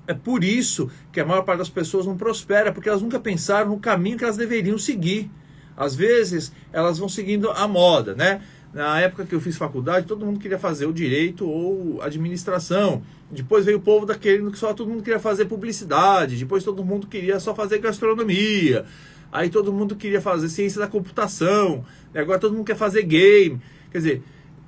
É 0.07 0.13
por 0.13 0.45
isso 0.45 0.91
que 1.11 1.21
a 1.21 1.25
maior 1.25 1.41
parte 1.41 1.61
das 1.61 1.71
pessoas 1.71 2.05
não 2.05 2.19
prospera, 2.19 2.71
porque 2.71 2.91
elas 2.91 3.01
nunca 3.01 3.19
pensaram 3.19 3.71
no 3.71 3.81
caminho 3.81 4.19
que 4.19 4.25
elas 4.25 4.37
deveriam 4.37 4.77
seguir. 4.77 5.31
Às 5.75 5.95
vezes, 5.95 6.53
elas 6.71 6.99
vão 6.99 7.09
seguindo 7.09 7.51
a 7.51 7.67
moda, 7.67 8.15
né? 8.15 8.43
Na 8.77 9.01
época 9.01 9.25
que 9.25 9.35
eu 9.35 9.41
fiz 9.41 9.57
faculdade, 9.57 10.05
todo 10.05 10.27
mundo 10.27 10.39
queria 10.39 10.59
fazer 10.59 10.85
o 10.85 10.93
direito 10.93 11.49
ou 11.49 12.03
administração. 12.03 13.03
Depois 13.31 13.65
veio 13.65 13.79
o 13.79 13.81
povo 13.81 14.05
daquele 14.05 14.51
que 14.51 14.59
só 14.59 14.75
todo 14.75 14.91
mundo 14.91 15.03
queria 15.03 15.19
fazer 15.19 15.47
publicidade. 15.47 16.37
Depois 16.37 16.63
todo 16.63 16.85
mundo 16.85 17.07
queria 17.07 17.41
só 17.41 17.55
fazer 17.55 17.79
gastronomia. 17.79 18.85
Aí 19.33 19.49
todo 19.49 19.73
mundo 19.73 19.97
queria 19.97 20.21
fazer 20.21 20.51
ciência 20.51 20.79
da 20.79 20.87
computação. 20.87 21.87
Agora 22.15 22.39
todo 22.39 22.53
mundo 22.53 22.67
quer 22.67 22.77
fazer 22.77 23.05
game. 23.05 23.59
Quer 23.91 23.97
dizer, 23.97 24.23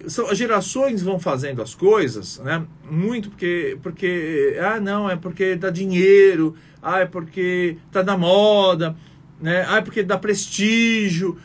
são, 0.06 0.26
as 0.30 0.38
gerações 0.38 1.02
vão 1.02 1.20
fazendo 1.20 1.60
as 1.60 1.74
coisas, 1.74 2.38
né? 2.38 2.64
Muito 2.90 3.28
porque, 3.28 3.76
porque, 3.82 4.56
ah, 4.58 4.80
não, 4.80 5.10
é 5.10 5.16
porque 5.16 5.54
dá 5.54 5.68
dinheiro, 5.68 6.54
ah, 6.80 7.00
é 7.00 7.04
porque 7.04 7.76
tá 7.92 8.02
na 8.02 8.16
moda, 8.16 8.96
né? 9.38 9.66
Ah, 9.68 9.76
é 9.76 9.82
porque 9.82 10.02
dá 10.02 10.16
prestígio. 10.16 11.36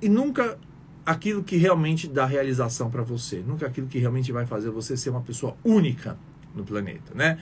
E 0.00 0.08
nunca 0.08 0.56
aquilo 1.08 1.42
que 1.42 1.56
realmente 1.56 2.06
dá 2.06 2.26
realização 2.26 2.90
para 2.90 3.02
você, 3.02 3.42
nunca 3.46 3.66
aquilo 3.66 3.86
que 3.86 3.98
realmente 3.98 4.30
vai 4.30 4.44
fazer 4.44 4.68
você 4.68 4.94
ser 4.94 5.08
uma 5.08 5.22
pessoa 5.22 5.56
única 5.64 6.18
no 6.54 6.64
planeta, 6.64 7.14
né? 7.14 7.38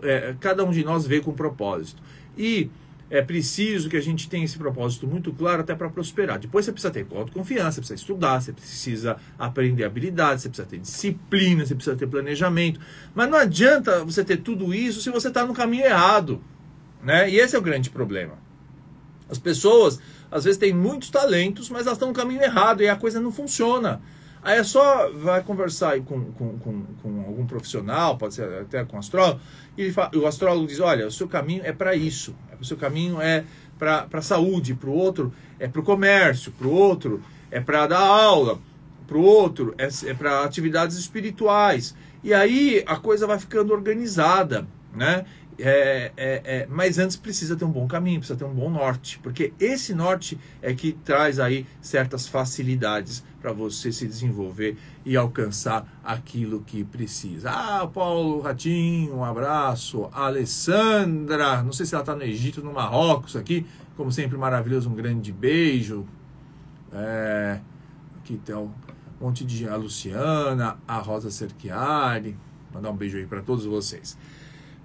É, 0.00 0.36
cada 0.38 0.64
um 0.64 0.70
de 0.70 0.84
nós 0.84 1.04
veio 1.04 1.20
com 1.24 1.32
um 1.32 1.34
propósito. 1.34 2.00
E 2.36 2.70
é 3.10 3.20
preciso 3.20 3.88
que 3.88 3.96
a 3.96 4.00
gente 4.00 4.28
tenha 4.28 4.44
esse 4.44 4.56
propósito 4.56 5.04
muito 5.08 5.32
claro 5.32 5.62
até 5.62 5.74
para 5.74 5.88
prosperar. 5.88 6.38
Depois 6.38 6.64
você 6.64 6.70
precisa 6.70 6.92
ter 6.92 7.04
autoconfiança, 7.10 7.72
você 7.72 7.80
precisa 7.80 8.00
estudar, 8.00 8.40
você 8.40 8.52
precisa 8.52 9.16
aprender 9.36 9.82
habilidades, 9.82 10.44
você 10.44 10.48
precisa 10.48 10.68
ter 10.68 10.78
disciplina, 10.78 11.66
você 11.66 11.74
precisa 11.74 11.96
ter 11.96 12.06
planejamento. 12.06 12.78
Mas 13.16 13.28
não 13.28 13.36
adianta 13.36 14.04
você 14.04 14.22
ter 14.22 14.36
tudo 14.36 14.72
isso 14.72 15.00
se 15.00 15.10
você 15.10 15.26
está 15.26 15.44
no 15.44 15.54
caminho 15.54 15.86
errado. 15.86 16.40
Né? 17.02 17.28
E 17.28 17.40
esse 17.40 17.56
é 17.56 17.58
o 17.58 17.62
grande 17.62 17.90
problema. 17.90 18.38
As 19.28 19.38
pessoas, 19.38 20.00
às 20.30 20.44
vezes, 20.44 20.58
têm 20.58 20.72
muitos 20.72 21.10
talentos, 21.10 21.70
mas 21.70 21.82
elas 21.82 21.94
estão 21.94 22.08
no 22.08 22.14
caminho 22.14 22.42
errado 22.42 22.82
e 22.82 22.88
a 22.88 22.96
coisa 22.96 23.20
não 23.20 23.32
funciona. 23.32 24.00
Aí 24.42 24.58
é 24.58 24.62
só 24.62 25.10
vai 25.10 25.42
conversar 25.42 26.00
com, 26.00 26.32
com, 26.32 26.58
com, 26.58 26.82
com 27.02 27.24
algum 27.26 27.44
profissional, 27.46 28.16
pode 28.16 28.34
ser 28.34 28.48
até 28.60 28.84
com 28.84 28.96
um 28.96 29.00
astrólogo, 29.00 29.40
e 29.76 29.90
fala, 29.90 30.10
o 30.16 30.26
astrólogo 30.26 30.66
diz: 30.66 30.80
olha, 30.80 31.06
o 31.06 31.10
seu 31.10 31.28
caminho 31.28 31.62
é 31.64 31.72
para 31.72 31.94
isso, 31.94 32.34
o 32.60 32.64
seu 32.64 32.76
caminho 32.76 33.20
é 33.20 33.44
para 33.78 34.06
a 34.12 34.22
saúde, 34.22 34.74
para 34.74 34.90
o 34.90 34.92
outro 34.94 35.32
é 35.58 35.66
para 35.66 35.80
o 35.80 35.84
comércio, 35.84 36.52
para 36.52 36.66
o 36.66 36.72
outro 36.72 37.22
é 37.50 37.60
para 37.60 37.86
dar 37.86 38.00
aula, 38.00 38.58
para 39.06 39.16
o 39.16 39.22
outro 39.22 39.74
é, 39.76 39.88
é 40.06 40.14
para 40.14 40.44
atividades 40.44 40.96
espirituais. 40.96 41.94
E 42.22 42.32
aí 42.34 42.82
a 42.86 42.96
coisa 42.96 43.26
vai 43.26 43.38
ficando 43.38 43.72
organizada, 43.72 44.66
né? 44.94 45.24
É, 45.60 46.12
é, 46.16 46.42
é, 46.44 46.66
mas 46.70 46.98
antes 46.98 47.16
precisa 47.16 47.56
ter 47.56 47.64
um 47.64 47.70
bom 47.70 47.88
caminho, 47.88 48.20
precisa 48.20 48.38
ter 48.38 48.44
um 48.44 48.54
bom 48.54 48.70
norte, 48.70 49.18
porque 49.20 49.52
esse 49.58 49.92
norte 49.92 50.38
é 50.62 50.72
que 50.72 50.92
traz 50.92 51.40
aí 51.40 51.66
certas 51.80 52.28
facilidades 52.28 53.24
para 53.40 53.52
você 53.52 53.90
se 53.90 54.06
desenvolver 54.06 54.76
e 55.04 55.16
alcançar 55.16 56.00
aquilo 56.04 56.60
que 56.60 56.84
precisa. 56.84 57.50
Ah, 57.50 57.86
Paulo 57.86 58.40
Ratinho, 58.40 59.16
um 59.16 59.24
abraço. 59.24 60.08
A 60.12 60.26
Alessandra, 60.26 61.62
não 61.62 61.72
sei 61.72 61.86
se 61.86 61.94
ela 61.94 62.02
está 62.02 62.14
no 62.14 62.22
Egito, 62.22 62.62
no 62.62 62.72
Marrocos 62.72 63.34
aqui, 63.34 63.66
como 63.96 64.12
sempre 64.12 64.38
maravilhoso, 64.38 64.88
um 64.88 64.94
grande 64.94 65.32
beijo. 65.32 66.06
É, 66.92 67.58
aqui 68.18 68.36
tem 68.44 68.54
um 68.54 68.70
monte 69.20 69.44
de 69.44 69.68
a 69.68 69.74
Luciana, 69.74 70.78
a 70.86 70.98
Rosa 70.98 71.30
Cerchiari, 71.30 72.36
mandar 72.72 72.90
um 72.90 72.96
beijo 72.96 73.18
aí 73.18 73.26
para 73.26 73.42
todos 73.42 73.64
vocês. 73.64 74.16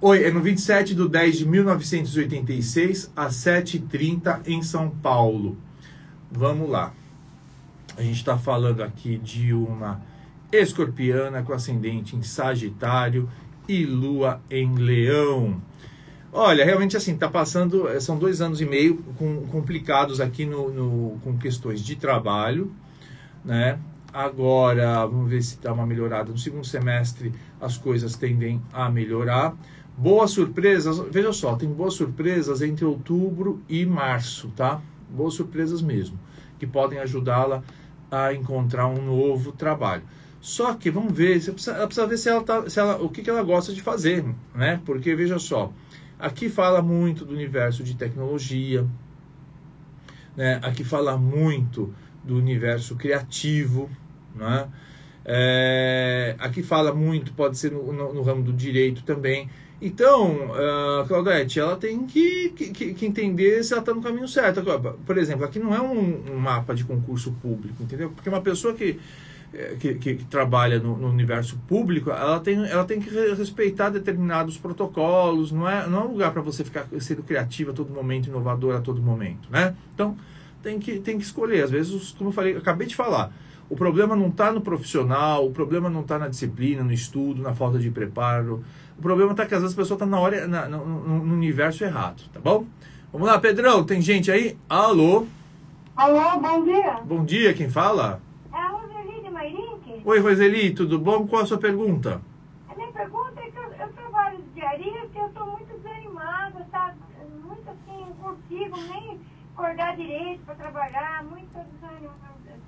Oi, 0.00 0.24
é 0.24 0.30
no 0.30 0.40
27 0.40 0.94
de 0.94 1.08
10 1.08 1.38
de 1.38 1.48
1986, 1.48 3.12
às 3.14 3.34
7h30 3.34 4.40
em 4.46 4.62
São 4.62 4.90
Paulo. 4.90 5.56
Vamos 6.30 6.68
lá. 6.68 6.92
A 7.96 8.02
gente 8.02 8.16
está 8.16 8.36
falando 8.36 8.82
aqui 8.82 9.16
de 9.18 9.54
uma 9.54 10.02
escorpiana 10.52 11.42
com 11.42 11.52
ascendente 11.52 12.16
em 12.16 12.22
Sagitário 12.22 13.28
e 13.68 13.84
lua 13.84 14.40
em 14.50 14.74
Leão. 14.74 15.60
Olha, 16.32 16.64
realmente 16.64 16.96
assim, 16.96 17.14
está 17.14 17.28
passando, 17.28 17.88
são 18.00 18.18
dois 18.18 18.42
anos 18.42 18.60
e 18.60 18.66
meio 18.66 18.98
com, 19.16 19.46
complicados 19.46 20.20
aqui 20.20 20.44
no, 20.44 20.70
no, 20.70 21.18
com 21.20 21.38
questões 21.38 21.80
de 21.80 21.96
trabalho, 21.96 22.70
né? 23.46 23.78
Agora, 24.12 25.06
vamos 25.06 25.30
ver 25.30 25.42
se 25.42 25.58
dá 25.60 25.72
uma 25.72 25.86
melhorada. 25.86 26.30
No 26.30 26.38
segundo 26.38 26.66
semestre, 26.66 27.32
as 27.60 27.78
coisas 27.78 28.16
tendem 28.16 28.60
a 28.72 28.90
melhorar. 28.90 29.54
Boas 29.96 30.32
surpresas, 30.32 30.98
veja 31.10 31.32
só, 31.32 31.54
tem 31.54 31.70
boas 31.70 31.94
surpresas 31.94 32.60
entre 32.60 32.84
outubro 32.84 33.62
e 33.68 33.86
março, 33.86 34.48
tá? 34.56 34.80
Boas 35.08 35.34
surpresas 35.34 35.80
mesmo, 35.80 36.18
que 36.58 36.66
podem 36.66 36.98
ajudá-la 36.98 37.62
a 38.10 38.34
encontrar 38.34 38.88
um 38.88 39.02
novo 39.02 39.52
trabalho. 39.52 40.02
Só 40.40 40.74
que 40.74 40.90
vamos 40.90 41.12
ver, 41.12 41.40
você 41.40 41.50
precisa, 41.52 41.76
ela 41.76 41.86
precisa 41.86 42.06
ver 42.06 42.18
se 42.18 42.28
ela, 42.28 42.42
tá, 42.42 42.68
se 42.68 42.78
ela 42.78 43.02
o 43.02 43.08
que, 43.08 43.22
que 43.22 43.30
ela 43.30 43.42
gosta 43.42 43.72
de 43.72 43.80
fazer, 43.80 44.24
né? 44.54 44.80
Porque 44.84 45.14
veja 45.14 45.38
só, 45.38 45.72
aqui 46.18 46.48
fala 46.48 46.82
muito 46.82 47.24
do 47.24 47.34
universo 47.34 47.82
de 47.82 47.96
tecnologia, 47.96 48.86
né? 50.36 50.60
Aqui 50.62 50.84
fala 50.84 51.16
muito 51.16 51.92
do 52.26 52.36
universo 52.36 52.96
criativo. 52.96 53.88
Né? 54.34 54.68
É, 55.24 56.36
aqui 56.38 56.62
fala 56.62 56.94
muito, 56.94 57.32
pode 57.32 57.58
ser 57.58 57.72
no, 57.72 57.92
no, 57.92 58.12
no 58.14 58.22
ramo 58.22 58.42
do 58.42 58.52
direito 58.52 59.02
também. 59.02 59.48
Então, 59.80 60.50
uh, 60.52 61.06
Claudete, 61.06 61.60
ela 61.60 61.76
tem 61.76 62.06
que, 62.06 62.48
que, 62.50 62.94
que, 62.94 63.06
entender 63.06 63.62
se 63.62 63.74
ela 63.74 63.80
está 63.80 63.92
no 63.92 64.00
caminho 64.00 64.26
certo. 64.26 64.62
Por 65.04 65.18
exemplo, 65.18 65.44
aqui 65.44 65.58
não 65.58 65.74
é 65.74 65.80
um, 65.80 66.32
um, 66.32 66.36
mapa 66.38 66.74
de 66.74 66.82
concurso 66.82 67.32
público, 67.42 67.82
entendeu? 67.82 68.10
Porque 68.10 68.28
uma 68.28 68.40
pessoa 68.40 68.72
que, 68.72 68.98
é, 69.52 69.76
que, 69.78 69.94
que, 69.96 70.14
trabalha 70.24 70.78
no, 70.78 70.96
no, 70.96 71.08
universo 71.08 71.58
público, 71.68 72.08
ela 72.10 72.40
tem, 72.40 72.66
ela 72.66 72.86
tem 72.86 73.00
que 73.00 73.10
respeitar 73.34 73.90
determinados 73.90 74.56
protocolos, 74.56 75.52
não 75.52 75.68
é, 75.68 75.86
não 75.86 76.00
é 76.00 76.04
um 76.04 76.12
lugar 76.12 76.32
para 76.32 76.40
você 76.40 76.64
ficar 76.64 76.86
sendo 76.98 77.22
criativo 77.22 77.70
a 77.72 77.74
todo 77.74 77.92
momento, 77.92 78.28
inovador 78.28 78.76
a 78.76 78.80
todo 78.80 79.02
momento, 79.02 79.50
né? 79.50 79.74
Então, 79.94 80.16
tem 80.66 80.80
que, 80.80 80.98
tem 80.98 81.16
que 81.16 81.22
escolher. 81.24 81.62
Às 81.62 81.70
vezes, 81.70 82.10
como 82.18 82.30
eu 82.30 82.34
falei, 82.34 82.56
acabei 82.56 82.88
de 82.88 82.96
falar, 82.96 83.32
o 83.70 83.76
problema 83.76 84.16
não 84.16 84.26
está 84.28 84.50
no 84.50 84.60
profissional, 84.60 85.46
o 85.46 85.52
problema 85.52 85.88
não 85.88 86.00
está 86.00 86.18
na 86.18 86.26
disciplina, 86.26 86.82
no 86.82 86.92
estudo, 86.92 87.40
na 87.40 87.54
falta 87.54 87.78
de 87.78 87.88
preparo. 87.88 88.64
O 88.98 89.02
problema 89.02 89.32
tá 89.32 89.46
que 89.46 89.54
às 89.54 89.60
vezes 89.62 89.76
a 89.76 89.80
pessoa 89.80 89.96
tá 89.98 90.04
na 90.04 90.18
hora, 90.18 90.48
na- 90.48 90.68
no, 90.68 90.84
no- 90.84 91.24
no 91.24 91.34
universo 91.34 91.84
errado, 91.84 92.24
tá 92.32 92.40
bom? 92.40 92.66
Vamos 93.12 93.28
lá, 93.28 93.38
Pedrão, 93.38 93.84
tem 93.84 94.00
gente 94.00 94.28
aí? 94.30 94.58
Alô? 94.68 95.26
Alô, 95.96 96.40
bom 96.40 96.64
dia. 96.64 97.00
Bom 97.04 97.24
dia, 97.24 97.54
quem 97.54 97.70
fala? 97.70 98.20
É 98.52 98.56
a 98.56 98.68
Roseli 98.70 99.22
de 99.22 99.30
Mairink. 99.30 100.02
Oi, 100.04 100.18
Roseli, 100.18 100.70
tudo 100.74 100.98
bom? 100.98 101.26
Qual 101.28 101.42
a 101.42 101.46
sua 101.46 101.58
pergunta? 101.58 102.20
A 102.68 102.74
minha 102.74 102.90
pergunta 102.90 103.40
é 103.40 103.50
que 103.50 103.56
eu, 103.56 103.62
eu 103.86 103.88
trabalho 103.92 104.38
de 104.38 104.60
diarista 104.60 105.10
e 105.14 105.18
eu 105.18 105.26
estou 105.28 105.46
muito 105.46 105.72
desanimada, 105.76 106.66
tá? 106.72 106.92
Muito 107.46 107.70
assim, 107.70 108.04
não 108.08 108.16
consigo 108.34 108.76
nem 108.92 109.18
acordar 109.56 109.96
direito 109.96 110.44
para 110.44 110.54
trabalhar, 110.54 111.24
muito 111.24 111.48
desânimo, 111.54 112.12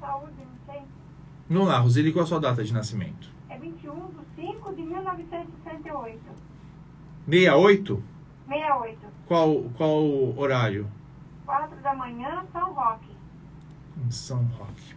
saúde, 0.01 0.33
não 0.39 0.75
sei. 0.75 0.83
Vamos 1.51 1.69
lá, 1.69 1.79
Roseli, 1.79 2.13
qual 2.13 2.25
a 2.25 2.27
sua 2.27 2.41
data 2.41 2.65
de 2.65 2.73
nascimento? 2.73 3.29
É 3.51 3.59
21 3.59 4.09
de 4.09 4.43
5 4.43 4.75
de 4.75 4.83
1968. 4.83 6.21
68? 7.27 8.03
68. 8.49 8.99
Qual, 9.27 9.63
qual 9.77 10.39
horário? 10.39 10.91
4 11.45 11.77
da 11.83 11.95
manhã, 11.95 12.45
São 12.53 12.73
Roque. 12.73 13.11
Em 14.07 14.11
São 14.11 14.43
Roque. 14.45 14.97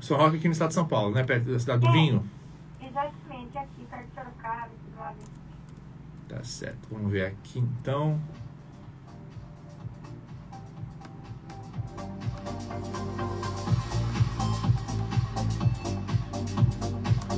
São 0.00 0.18
Roque 0.18 0.36
aqui 0.36 0.48
no 0.48 0.52
estado 0.52 0.68
de 0.68 0.74
São 0.74 0.86
Paulo, 0.86 1.14
né? 1.14 1.22
Perto 1.24 1.50
da 1.50 1.58
cidade 1.58 1.80
do 1.80 1.88
É. 1.88 1.92
Vinho. 1.92 2.28
Exatamente, 2.82 3.56
aqui, 3.56 3.86
perto 3.88 4.06
de 4.06 4.14
Sorocaba, 4.14 4.68
esse 4.68 4.98
lado. 4.98 5.16
Tá 6.28 6.42
certo, 6.44 6.88
vamos 6.90 7.10
ver 7.10 7.26
aqui 7.26 7.58
então. 7.58 8.20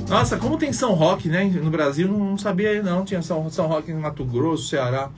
Nossa, 0.09 0.37
como 0.37 0.57
tem 0.57 0.71
São 0.71 0.93
Roque, 0.93 1.27
né? 1.27 1.43
No 1.45 1.69
Brasil 1.69 2.07
não, 2.07 2.37
sabia 2.37 2.81
não. 2.81 3.03
Tinha 3.03 3.21
São, 3.21 3.49
São 3.49 3.67
Roque 3.67 3.91
em 3.91 3.95
Mato 3.95 4.23
Grosso, 4.23 4.69
Ceará. 4.69 5.09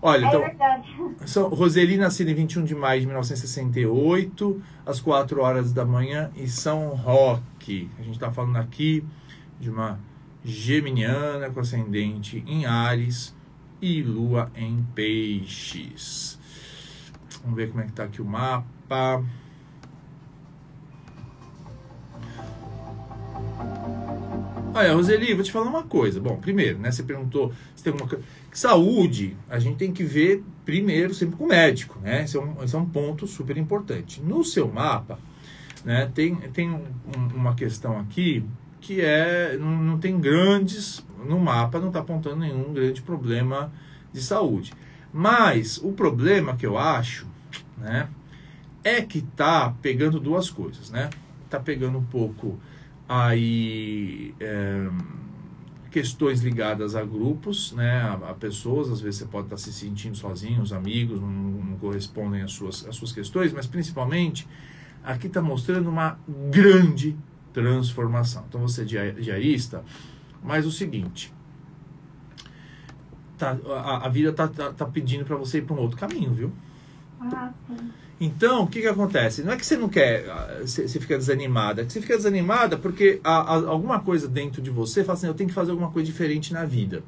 Olha, 0.00 0.24
É 0.24 0.28
então. 0.28 0.40
verdade. 0.40 0.94
São, 1.26 1.48
Roseli, 1.48 1.96
nascida 1.96 2.30
em 2.30 2.34
21 2.34 2.64
de 2.64 2.74
maio 2.74 3.00
de 3.00 3.06
1968, 3.06 4.62
às 4.84 5.00
4 5.00 5.40
horas 5.40 5.72
da 5.72 5.84
manhã, 5.84 6.30
em 6.36 6.46
São 6.46 6.88
Roque. 6.90 7.90
A 7.98 8.02
gente 8.02 8.14
está 8.14 8.30
falando 8.30 8.56
aqui 8.56 9.04
de 9.58 9.68
uma 9.68 9.98
geminiana 10.44 11.50
com 11.50 11.58
ascendente 11.58 12.44
em 12.46 12.66
Ares 12.66 13.34
e 13.82 14.00
lua 14.02 14.50
em 14.54 14.86
Peixes. 14.94 16.38
Vamos 17.42 17.56
ver 17.56 17.70
como 17.70 17.80
é 17.82 17.86
que 17.86 17.92
tá 17.92 18.04
aqui 18.04 18.22
o 18.22 18.24
mapa. 18.24 19.24
Olha, 24.76 24.92
Roseli, 24.92 25.32
vou 25.32 25.42
te 25.42 25.50
falar 25.50 25.70
uma 25.70 25.84
coisa. 25.84 26.20
Bom, 26.20 26.36
primeiro, 26.36 26.78
né? 26.78 26.90
Você 26.90 27.02
perguntou 27.02 27.50
se 27.74 27.82
tem 27.82 27.94
alguma 27.94 28.10
coisa. 28.10 28.22
Saúde, 28.52 29.34
a 29.48 29.58
gente 29.58 29.78
tem 29.78 29.90
que 29.90 30.04
ver 30.04 30.44
primeiro 30.66 31.14
sempre 31.14 31.34
com 31.34 31.44
o 31.44 31.48
médico, 31.48 31.98
né? 32.00 32.24
Esse 32.24 32.36
é 32.36 32.40
um, 32.40 32.62
esse 32.62 32.74
é 32.76 32.78
um 32.78 32.84
ponto 32.84 33.26
super 33.26 33.56
importante. 33.56 34.20
No 34.20 34.44
seu 34.44 34.70
mapa, 34.70 35.18
né, 35.82 36.10
tem, 36.14 36.36
tem 36.52 36.68
um- 36.70 36.84
um- 37.16 37.36
uma 37.36 37.54
questão 37.54 37.98
aqui 37.98 38.44
que 38.78 39.00
é. 39.00 39.56
Não, 39.58 39.82
não 39.82 39.98
tem 39.98 40.20
grandes. 40.20 41.02
No 41.26 41.40
mapa 41.40 41.80
não 41.80 41.88
está 41.88 42.00
apontando 42.00 42.36
nenhum 42.36 42.74
grande 42.74 43.00
problema 43.00 43.72
de 44.12 44.20
saúde. 44.22 44.74
Mas 45.10 45.78
o 45.78 45.92
problema 45.92 46.54
que 46.54 46.66
eu 46.66 46.76
acho, 46.76 47.26
né? 47.78 48.10
É 48.84 49.00
que 49.00 49.22
tá 49.22 49.74
pegando 49.80 50.20
duas 50.20 50.50
coisas, 50.50 50.90
né? 50.90 51.08
Tá 51.48 51.58
pegando 51.58 51.96
um 51.96 52.04
pouco 52.04 52.58
aí. 53.08 54.34
é, 54.40 54.88
questões 55.96 56.42
ligadas 56.42 56.94
a 56.94 57.02
grupos, 57.02 57.72
né, 57.72 58.02
a, 58.02 58.30
a 58.30 58.34
pessoas, 58.34 58.90
às 58.90 59.00
vezes 59.00 59.20
você 59.20 59.24
pode 59.24 59.46
estar 59.46 59.56
se 59.56 59.72
sentindo 59.72 60.14
sozinho, 60.14 60.60
os 60.60 60.70
amigos 60.70 61.18
não, 61.22 61.28
não 61.28 61.76
correspondem 61.78 62.42
às 62.42 62.52
suas, 62.52 62.86
às 62.86 62.96
suas 62.96 63.12
questões, 63.12 63.50
mas 63.50 63.66
principalmente 63.66 64.46
aqui 65.02 65.26
está 65.26 65.40
mostrando 65.40 65.88
uma 65.88 66.18
grande 66.50 67.16
transformação. 67.50 68.44
Então 68.46 68.60
você 68.60 68.82
é 68.82 68.84
dia- 68.84 69.12
diarista, 69.14 69.82
mas 70.44 70.66
o 70.66 70.70
seguinte, 70.70 71.32
tá, 73.38 73.56
a, 73.66 74.04
a 74.04 74.08
vida 74.10 74.34
tá, 74.34 74.48
tá, 74.48 74.74
tá 74.74 74.84
pedindo 74.84 75.24
para 75.24 75.36
você 75.36 75.58
ir 75.58 75.62
para 75.62 75.76
um 75.76 75.78
outro 75.78 75.96
caminho, 75.96 76.34
viu? 76.34 76.52
Ah. 77.20 77.50
Então, 78.20 78.62
o 78.64 78.66
que, 78.66 78.80
que 78.80 78.86
acontece? 78.86 79.42
Não 79.42 79.52
é 79.52 79.56
que 79.56 79.66
você 79.66 79.76
não 79.76 79.88
quer, 79.90 80.28
ah, 80.30 80.60
você 80.64 80.88
fica 80.88 81.18
desanimada, 81.18 81.82
é 81.82 81.84
que 81.84 81.92
você 81.92 82.00
fica 82.00 82.16
desanimada 82.16 82.78
porque 82.78 83.20
há- 83.22 83.40
há 83.40 83.54
alguma 83.68 84.00
coisa 84.00 84.26
dentro 84.26 84.62
de 84.62 84.70
você 84.70 85.04
fala 85.04 85.18
assim, 85.18 85.26
eu 85.26 85.34
tenho 85.34 85.48
que 85.48 85.54
fazer 85.54 85.70
alguma 85.70 85.90
coisa 85.90 86.06
diferente 86.06 86.52
na 86.52 86.64
vida. 86.64 87.02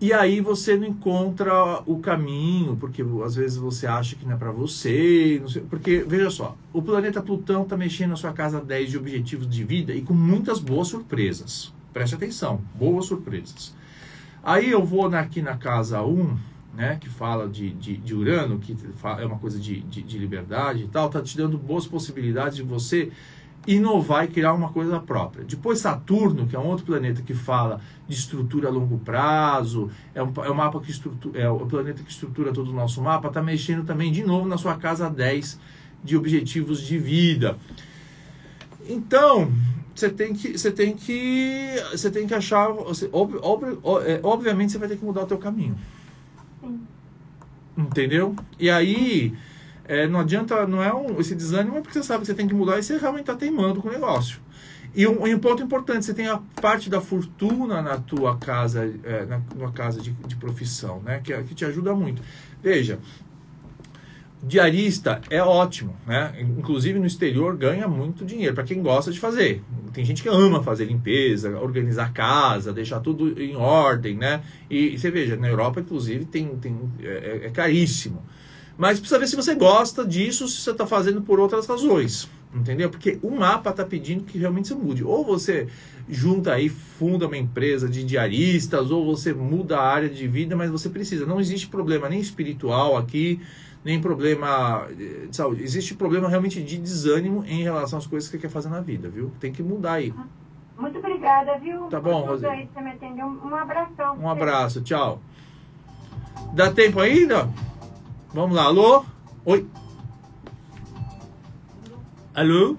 E 0.00 0.12
aí 0.12 0.40
você 0.40 0.76
não 0.76 0.86
encontra 0.86 1.82
o 1.84 1.98
caminho, 1.98 2.76
porque 2.76 3.04
às 3.24 3.34
vezes 3.34 3.58
você 3.58 3.86
acha 3.86 4.14
que 4.14 4.24
não 4.24 4.34
é 4.34 4.36
para 4.36 4.52
você, 4.52 5.38
não 5.42 5.48
sei- 5.48 5.62
porque 5.68 6.04
veja 6.06 6.30
só, 6.30 6.56
o 6.72 6.80
planeta 6.80 7.20
Plutão 7.20 7.64
está 7.64 7.76
mexendo 7.76 8.10
na 8.10 8.16
sua 8.16 8.32
casa 8.32 8.60
10 8.60 8.90
de 8.90 8.96
objetivos 8.96 9.48
de 9.48 9.64
vida 9.64 9.92
e 9.92 10.00
com 10.00 10.14
muitas 10.14 10.60
boas 10.60 10.88
surpresas. 10.88 11.74
Preste 11.92 12.14
atenção, 12.14 12.60
boas 12.76 13.06
surpresas. 13.06 13.74
Aí 14.42 14.70
eu 14.70 14.84
vou 14.84 15.04
aqui 15.06 15.42
na 15.42 15.56
casa 15.56 16.00
1, 16.00 16.36
né, 16.78 16.96
que 17.00 17.08
fala 17.08 17.48
de, 17.48 17.70
de, 17.70 17.96
de 17.96 18.14
Urano, 18.14 18.60
que 18.60 18.76
é 19.18 19.26
uma 19.26 19.36
coisa 19.38 19.58
de, 19.58 19.80
de, 19.80 20.00
de 20.00 20.16
liberdade 20.16 20.84
e 20.84 20.86
tal, 20.86 21.10
tá 21.10 21.20
te 21.20 21.36
dando 21.36 21.58
boas 21.58 21.88
possibilidades 21.88 22.54
de 22.54 22.62
você 22.62 23.10
inovar 23.66 24.24
e 24.24 24.28
criar 24.28 24.52
uma 24.52 24.68
coisa 24.68 25.00
própria. 25.00 25.44
Depois 25.44 25.80
Saturno, 25.80 26.46
que 26.46 26.54
é 26.54 26.58
um 26.58 26.66
outro 26.66 26.86
planeta 26.86 27.20
que 27.20 27.34
fala 27.34 27.80
de 28.06 28.14
estrutura 28.14 28.68
a 28.68 28.70
longo 28.70 28.96
prazo, 28.98 29.90
é 30.14 30.22
um, 30.22 30.32
é 30.44 30.50
um 30.52 30.54
mapa 30.54 30.80
que 30.80 30.92
estrutura, 30.92 31.40
é 31.40 31.50
o 31.50 31.66
planeta 31.66 32.00
que 32.00 32.12
estrutura 32.12 32.52
todo 32.52 32.70
o 32.70 32.72
nosso 32.72 33.02
mapa, 33.02 33.28
tá 33.28 33.42
mexendo 33.42 33.84
também 33.84 34.12
de 34.12 34.22
novo 34.22 34.46
na 34.48 34.56
sua 34.56 34.76
casa 34.76 35.10
10 35.10 35.58
de 36.04 36.16
objetivos 36.16 36.80
de 36.80 36.96
vida. 36.96 37.58
Então, 38.88 39.50
você 39.92 40.08
tem 40.08 40.32
que 40.32 40.56
você 40.56 40.70
tem 40.70 40.94
que 40.94 41.74
você 41.90 42.08
tem 42.08 42.24
que 42.24 42.34
achar, 42.34 42.68
você, 42.72 43.08
ob, 43.10 43.34
ob- 43.42 43.80
é, 44.06 44.20
obviamente 44.22 44.70
você 44.70 44.78
vai 44.78 44.86
ter 44.88 44.96
que 44.96 45.04
mudar 45.04 45.24
o 45.24 45.26
teu 45.26 45.38
caminho. 45.38 45.76
Sim. 46.60 46.80
Entendeu? 47.76 48.34
E 48.58 48.68
aí, 48.68 49.32
é, 49.84 50.06
não 50.08 50.20
adianta, 50.20 50.66
não 50.66 50.82
é 50.82 50.92
um, 50.92 51.20
esse 51.20 51.34
desânimo 51.34 51.76
é 51.78 51.80
porque 51.80 51.94
você 51.98 52.02
sabe 52.02 52.20
que 52.22 52.26
você 52.26 52.34
tem 52.34 52.48
que 52.48 52.54
mudar 52.54 52.78
e 52.78 52.82
você 52.82 52.96
realmente 52.98 53.22
está 53.22 53.36
teimando 53.36 53.80
com 53.80 53.88
o 53.88 53.92
negócio. 53.92 54.40
E 54.94 55.06
um, 55.06 55.22
um 55.24 55.38
ponto 55.38 55.62
importante, 55.62 56.04
você 56.04 56.14
tem 56.14 56.26
a 56.26 56.38
parte 56.60 56.90
da 56.90 57.00
fortuna 57.00 57.80
na 57.82 57.98
tua 57.98 58.36
casa, 58.38 58.92
é, 59.04 59.26
na 59.26 59.38
tua 59.40 59.70
casa 59.70 60.00
de, 60.00 60.10
de 60.12 60.34
profissão, 60.36 61.00
né? 61.02 61.20
Que, 61.22 61.32
é- 61.32 61.42
que 61.42 61.54
te 61.54 61.64
ajuda 61.64 61.94
muito. 61.94 62.20
Veja, 62.62 62.98
diarista 64.42 65.20
é 65.30 65.42
ótimo, 65.42 65.96
né? 66.06 66.32
Inclusive 66.56 66.98
no 66.98 67.06
exterior 67.06 67.56
ganha 67.56 67.88
muito 67.88 68.24
dinheiro 68.24 68.54
para 68.54 68.64
quem 68.64 68.82
gosta 68.82 69.10
de 69.10 69.18
fazer. 69.18 69.62
Tem 69.92 70.04
gente 70.04 70.22
que 70.22 70.28
ama 70.28 70.62
fazer 70.62 70.84
limpeza, 70.84 71.58
organizar 71.58 72.12
casa, 72.12 72.72
deixar 72.72 73.00
tudo 73.00 73.40
em 73.40 73.56
ordem, 73.56 74.16
né? 74.16 74.42
E, 74.70 74.94
e 74.94 74.98
você 74.98 75.10
veja, 75.10 75.36
na 75.36 75.48
Europa 75.48 75.80
inclusive 75.80 76.24
tem, 76.24 76.46
tem 76.56 76.78
é, 77.02 77.46
é 77.46 77.50
caríssimo. 77.50 78.22
Mas 78.76 79.00
precisa 79.00 79.18
ver 79.18 79.26
se 79.26 79.34
você 79.34 79.56
gosta 79.56 80.06
disso, 80.06 80.46
se 80.46 80.60
você 80.60 80.70
está 80.70 80.86
fazendo 80.86 81.20
por 81.20 81.40
outras 81.40 81.66
razões, 81.66 82.28
entendeu? 82.54 82.88
Porque 82.88 83.18
o 83.22 83.30
mapa 83.30 83.70
está 83.70 83.84
pedindo 83.84 84.22
que 84.22 84.38
realmente 84.38 84.68
você 84.68 84.74
mude. 84.76 85.02
Ou 85.02 85.24
você 85.24 85.66
junta 86.08 86.52
aí, 86.52 86.68
funda 86.68 87.26
uma 87.26 87.36
empresa 87.36 87.88
de 87.88 88.04
diaristas, 88.04 88.92
ou 88.92 89.04
você 89.04 89.32
muda 89.32 89.78
a 89.78 89.82
área 89.82 90.08
de 90.08 90.28
vida, 90.28 90.54
mas 90.54 90.70
você 90.70 90.88
precisa. 90.88 91.26
Não 91.26 91.40
existe 91.40 91.66
problema 91.66 92.08
nem 92.08 92.20
espiritual 92.20 92.96
aqui, 92.96 93.40
nem 93.84 94.00
problema 94.00 94.86
de 94.94 95.36
saúde. 95.36 95.62
Existe 95.62 95.94
problema 95.94 96.28
realmente 96.28 96.62
de 96.62 96.78
desânimo 96.78 97.44
em 97.46 97.62
relação 97.62 97.98
às 97.98 98.06
coisas 98.06 98.28
que 98.28 98.36
você 98.36 98.42
quer 98.42 98.50
fazer 98.50 98.68
na 98.68 98.80
vida, 98.80 99.08
viu? 99.08 99.32
Tem 99.40 99.52
que 99.52 99.62
mudar 99.62 99.94
aí. 99.94 100.12
Muito 100.78 100.98
obrigada, 100.98 101.58
viu? 101.58 101.88
Tá 101.88 102.00
bom, 102.00 102.28
aí 102.30 102.66
que 102.66 102.74
Você 102.74 102.80
me 102.80 102.90
atendeu. 102.90 103.26
Um 103.26 103.54
abração. 103.54 104.18
Um 104.18 104.28
abraço, 104.28 104.82
tchau. 104.82 105.20
Dá 106.52 106.70
tempo 106.70 107.00
ainda? 107.00 107.48
Vamos 108.32 108.54
lá, 108.54 108.64
alô? 108.64 109.04
Oi. 109.44 109.66
Alô? 112.34 112.76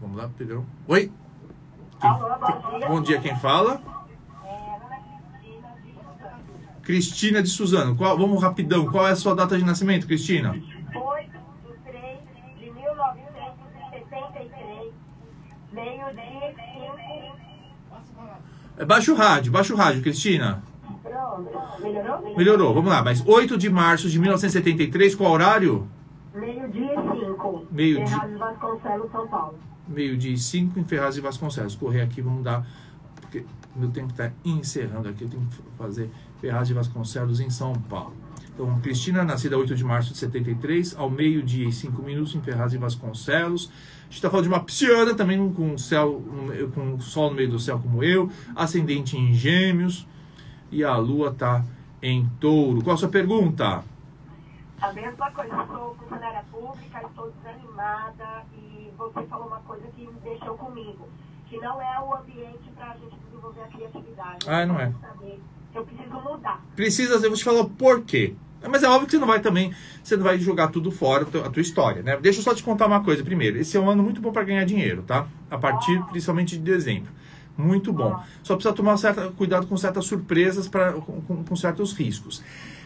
Vamos 0.00 0.16
lá, 0.16 0.28
Pedrão. 0.36 0.66
Oi? 0.88 1.12
Quem- 2.00 2.10
Alô, 2.10 2.28
bom 2.38 2.78
dia. 2.78 2.88
Bom 2.88 3.00
dia, 3.02 3.20
quem 3.20 3.36
fala? 3.38 3.80
É, 4.44 4.80
Cristina 4.82 5.68
de 5.84 5.92
Suzano. 5.94 6.42
Cristina 6.82 7.42
de 7.42 7.48
Suzano. 7.48 7.96
Qual, 7.96 8.18
vamos 8.18 8.42
rapidão. 8.42 8.86
Qual 8.90 9.06
é 9.06 9.12
a 9.12 9.16
sua 9.16 9.36
data 9.36 9.56
de 9.56 9.64
nascimento, 9.64 10.04
Cristina? 10.08 10.50
8 10.50 10.60
de 10.60 11.78
3 11.84 12.18
de 12.58 12.70
1936. 12.72 14.08
63, 14.10 14.92
meio-dia 15.72 16.54
5. 16.56 16.61
Baixa 18.86 19.12
o 19.12 19.14
rádio, 19.14 19.52
baixa 19.52 19.74
o 19.74 19.76
rádio, 19.76 20.02
Cristina. 20.02 20.62
Melhorou? 21.80 22.36
Melhorou, 22.36 22.74
vamos 22.74 22.90
lá. 22.90 23.02
Mas 23.02 23.22
8 23.26 23.58
de 23.58 23.68
março 23.68 24.08
de 24.08 24.18
1973, 24.18 25.14
qual 25.14 25.32
horário? 25.32 25.88
Meio-dia 26.34 26.94
e 26.94 27.26
5. 27.26 27.66
Meio-dia. 27.70 28.06
Ferraz 28.06 28.38
Vasconcelos, 28.38 29.10
São 29.12 29.28
Paulo. 29.28 29.58
Meio-dia 29.88 30.32
e 30.32 30.38
5 30.38 30.78
em 30.78 30.84
Ferraz 30.84 31.16
e 31.16 31.20
Vasconcelos. 31.20 31.74
Correr 31.74 32.00
aqui, 32.00 32.22
vamos 32.22 32.42
dar. 32.42 32.66
Porque 33.20 33.44
meu 33.76 33.90
tempo 33.90 34.10
está 34.10 34.30
encerrando 34.44 35.08
aqui, 35.08 35.24
eu 35.24 35.28
tenho 35.28 35.46
que 35.46 35.62
fazer 35.76 36.10
Ferraz 36.40 36.70
e 36.70 36.72
Vasconcelos 36.72 37.40
em 37.40 37.50
São 37.50 37.74
Paulo. 37.74 38.14
Então, 38.54 38.80
Cristina, 38.80 39.24
nascida 39.24 39.56
8 39.56 39.74
de 39.74 39.82
março 39.82 40.12
de 40.12 40.18
73, 40.18 40.94
ao 40.98 41.08
meio-dia 41.08 41.68
e 41.68 41.72
5 41.72 42.02
minutos 42.02 42.34
em 42.34 42.42
Ferraz 42.42 42.74
e 42.74 42.78
Vasconcelos. 42.78 43.70
A 44.00 44.04
gente 44.04 44.16
está 44.16 44.28
falando 44.28 44.44
de 44.44 44.50
uma 44.50 44.62
pisciana 44.62 45.14
também 45.14 45.52
com, 45.54 45.78
céu, 45.78 46.22
com 46.74 47.00
sol 47.00 47.30
no 47.30 47.36
meio 47.36 47.48
do 47.48 47.58
céu 47.58 47.78
como 47.78 48.04
eu, 48.04 48.30
ascendente 48.54 49.16
em 49.16 49.32
gêmeos, 49.32 50.06
e 50.70 50.84
a 50.84 50.96
lua 50.96 51.30
está 51.30 51.64
em 52.02 52.28
touro. 52.38 52.82
Qual 52.82 52.94
a 52.94 52.98
sua 52.98 53.08
pergunta? 53.08 53.82
A 54.82 54.92
mesma 54.92 55.30
coisa, 55.30 55.54
eu 55.54 55.66
sou 55.68 55.94
funcionária 55.94 56.44
pública, 56.50 57.02
estou 57.06 57.30
desanimada 57.30 58.44
e 58.52 58.92
você 58.98 59.22
falou 59.28 59.46
uma 59.46 59.60
coisa 59.60 59.86
que 59.96 60.06
me 60.06 60.20
deixou 60.20 60.58
comigo, 60.58 61.08
que 61.48 61.56
não 61.58 61.80
é 61.80 62.00
o 62.00 62.14
ambiente 62.14 62.70
para 62.74 62.90
a 62.90 62.96
gente 62.96 63.16
desenvolver 63.24 63.62
a 63.62 63.68
criatividade. 63.68 64.46
Ah, 64.46 64.66
não 64.66 64.78
é. 64.78 64.92
Saber 65.00 65.40
Eu 65.74 65.84
preciso 65.84 66.14
mudar. 66.20 66.64
Precisa, 66.76 67.14
eu 67.14 67.20
vou 67.22 67.34
te 67.36 67.44
falar 67.44 67.60
o 67.60 67.70
porquê. 67.70 68.34
Mas 68.70 68.82
é 68.84 68.88
óbvio 68.88 69.06
que 69.06 69.12
você 69.12 69.18
não 69.18 69.26
vai 69.26 69.40
também, 69.40 69.72
você 70.04 70.16
não 70.16 70.22
vai 70.22 70.38
jogar 70.38 70.68
tudo 70.68 70.90
fora 70.92 71.26
a 71.44 71.50
tua 71.50 71.60
história, 71.60 72.00
né? 72.02 72.16
Deixa 72.22 72.38
eu 72.38 72.44
só 72.44 72.54
te 72.54 72.62
contar 72.62 72.86
uma 72.86 73.02
coisa 73.02 73.24
primeiro. 73.24 73.58
Esse 73.58 73.76
é 73.76 73.80
um 73.80 73.90
ano 73.90 74.02
muito 74.04 74.20
bom 74.20 74.30
para 74.30 74.44
ganhar 74.44 74.64
dinheiro, 74.64 75.02
tá? 75.02 75.26
A 75.50 75.58
partir 75.58 76.00
principalmente 76.10 76.56
de 76.56 76.62
dezembro. 76.62 77.10
Muito 77.58 77.92
bom. 77.92 78.18
Só 78.42 78.54
precisa 78.54 78.72
tomar 78.74 78.96
certa, 78.98 79.28
cuidado 79.32 79.66
com 79.66 79.76
certas 79.76 80.04
surpresas, 80.04 80.68
pra, 80.68 80.92
com, 80.92 81.42
com- 81.44 81.56
certos 81.56 81.92
riscos. 81.92 82.42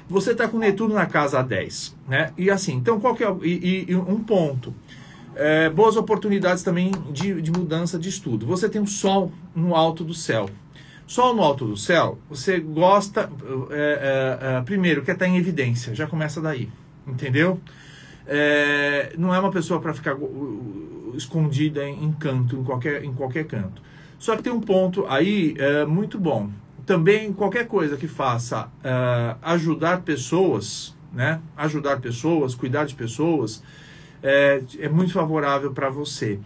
Você 0.08 0.32
está 0.32 0.48
com 0.48 0.58
Netuno 0.58 0.94
na 0.94 1.04
casa 1.06 1.42
10, 1.42 1.94
né? 2.08 2.32
E 2.38 2.50
assim, 2.50 2.74
então 2.74 2.98
qual 2.98 3.14
que 3.14 3.22
é. 3.22 3.36
E, 3.42 3.86
e- 3.90 3.94
um 3.96 4.22
ponto. 4.22 4.72
É, 5.34 5.68
boas 5.68 5.96
oportunidades 5.96 6.62
também 6.62 6.90
de, 7.12 7.42
de 7.42 7.50
mudança 7.52 7.98
de 7.98 8.08
estudo. 8.08 8.46
Você 8.46 8.68
tem 8.68 8.80
o 8.80 8.86
Sol 8.86 9.30
no 9.54 9.74
alto 9.74 10.02
do 10.02 10.14
céu. 10.14 10.48
Sol 11.06 11.34
no 11.34 11.42
alto 11.42 11.66
do 11.66 11.76
céu, 11.76 12.18
você 12.28 12.58
gosta. 12.58 13.30
é, 13.70 14.38
é, 14.42 14.56
é, 14.56 14.60
primeiro, 14.62 15.02
quer 15.02 15.12
estar 15.12 15.26
em 15.26 15.36
evidência, 15.36 15.94
já 15.94 16.06
começa 16.06 16.40
daí. 16.40 16.68
Entendeu? 17.06 17.60
É, 18.26 19.12
não 19.16 19.32
é 19.32 19.38
uma 19.38 19.52
pessoa 19.52 19.80
para 19.80 19.94
ficar 19.94 20.16
escondida 21.14 21.88
em, 21.88 22.04
em 22.04 22.12
canto, 22.12 22.56
em 22.56 22.64
qualquer, 22.64 23.04
em 23.04 23.12
qualquer 23.12 23.46
canto. 23.46 23.80
Só 24.18 24.36
que 24.36 24.42
tem 24.42 24.52
um 24.52 24.60
ponto 24.60 25.06
aí 25.06 25.54
é, 25.58 25.84
muito 25.84 26.18
bom. 26.18 26.50
Também 26.84 27.32
qualquer 27.32 27.68
coisa 27.68 27.96
que 27.96 28.08
faça 28.08 28.68
é, 28.82 29.36
ajudar 29.42 30.02
pessoas, 30.02 30.96
né? 31.12 31.40
Ajudar 31.56 32.00
pessoas, 32.00 32.54
cuidar 32.54 32.84
de 32.84 32.94
pessoas, 32.94 33.62
é, 34.22 34.62
é 34.80 34.88
muito 34.88 35.12
favorável 35.12 35.72
para 35.72 35.88
você. 35.88 36.40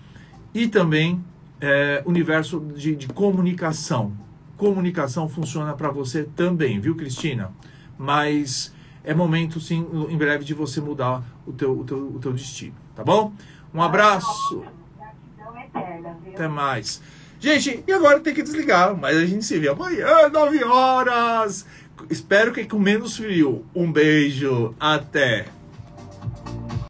E 0.53 0.69
também 0.69 1.25
é, 1.61 2.03
universo 2.05 2.61
de, 2.75 2.95
de 2.95 3.09
comunicação. 3.09 4.13
Comunicação 4.61 5.27
funciona 5.27 5.73
para 5.73 5.91
você 5.91 6.25
também, 6.37 6.79
viu, 6.79 6.95
Cristina? 6.95 7.51
Mas 7.97 8.75
é 9.03 9.15
momento, 9.15 9.59
sim, 9.59 9.87
em 10.11 10.19
breve, 10.19 10.45
de 10.45 10.53
você 10.53 10.83
mudar 10.83 11.25
o 11.47 11.53
teu, 11.53 11.79
o 11.79 11.83
teu, 11.83 11.97
o 11.97 12.19
teu 12.19 12.31
destino, 12.35 12.75
tá 12.95 13.03
bom? 13.03 13.33
Um 13.73 13.81
abraço, 13.81 14.63
até 16.31 16.47
mais. 16.47 17.01
Gente, 17.41 17.83
e 17.87 17.91
agora 17.91 18.21
tem 18.21 18.35
que 18.35 18.43
desligar, 18.43 18.95
mas 18.95 19.17
a 19.17 19.25
gente 19.25 19.47
se 19.47 19.59
vê 19.59 19.69
amanhã, 19.69 20.29
9 20.29 20.63
horas. 20.63 21.65
Espero 22.11 22.53
que 22.53 22.67
com 22.67 22.79
menos 22.79 23.17
frio. 23.17 23.65
Um 23.75 23.91
beijo, 23.91 24.75
até. 24.79 25.47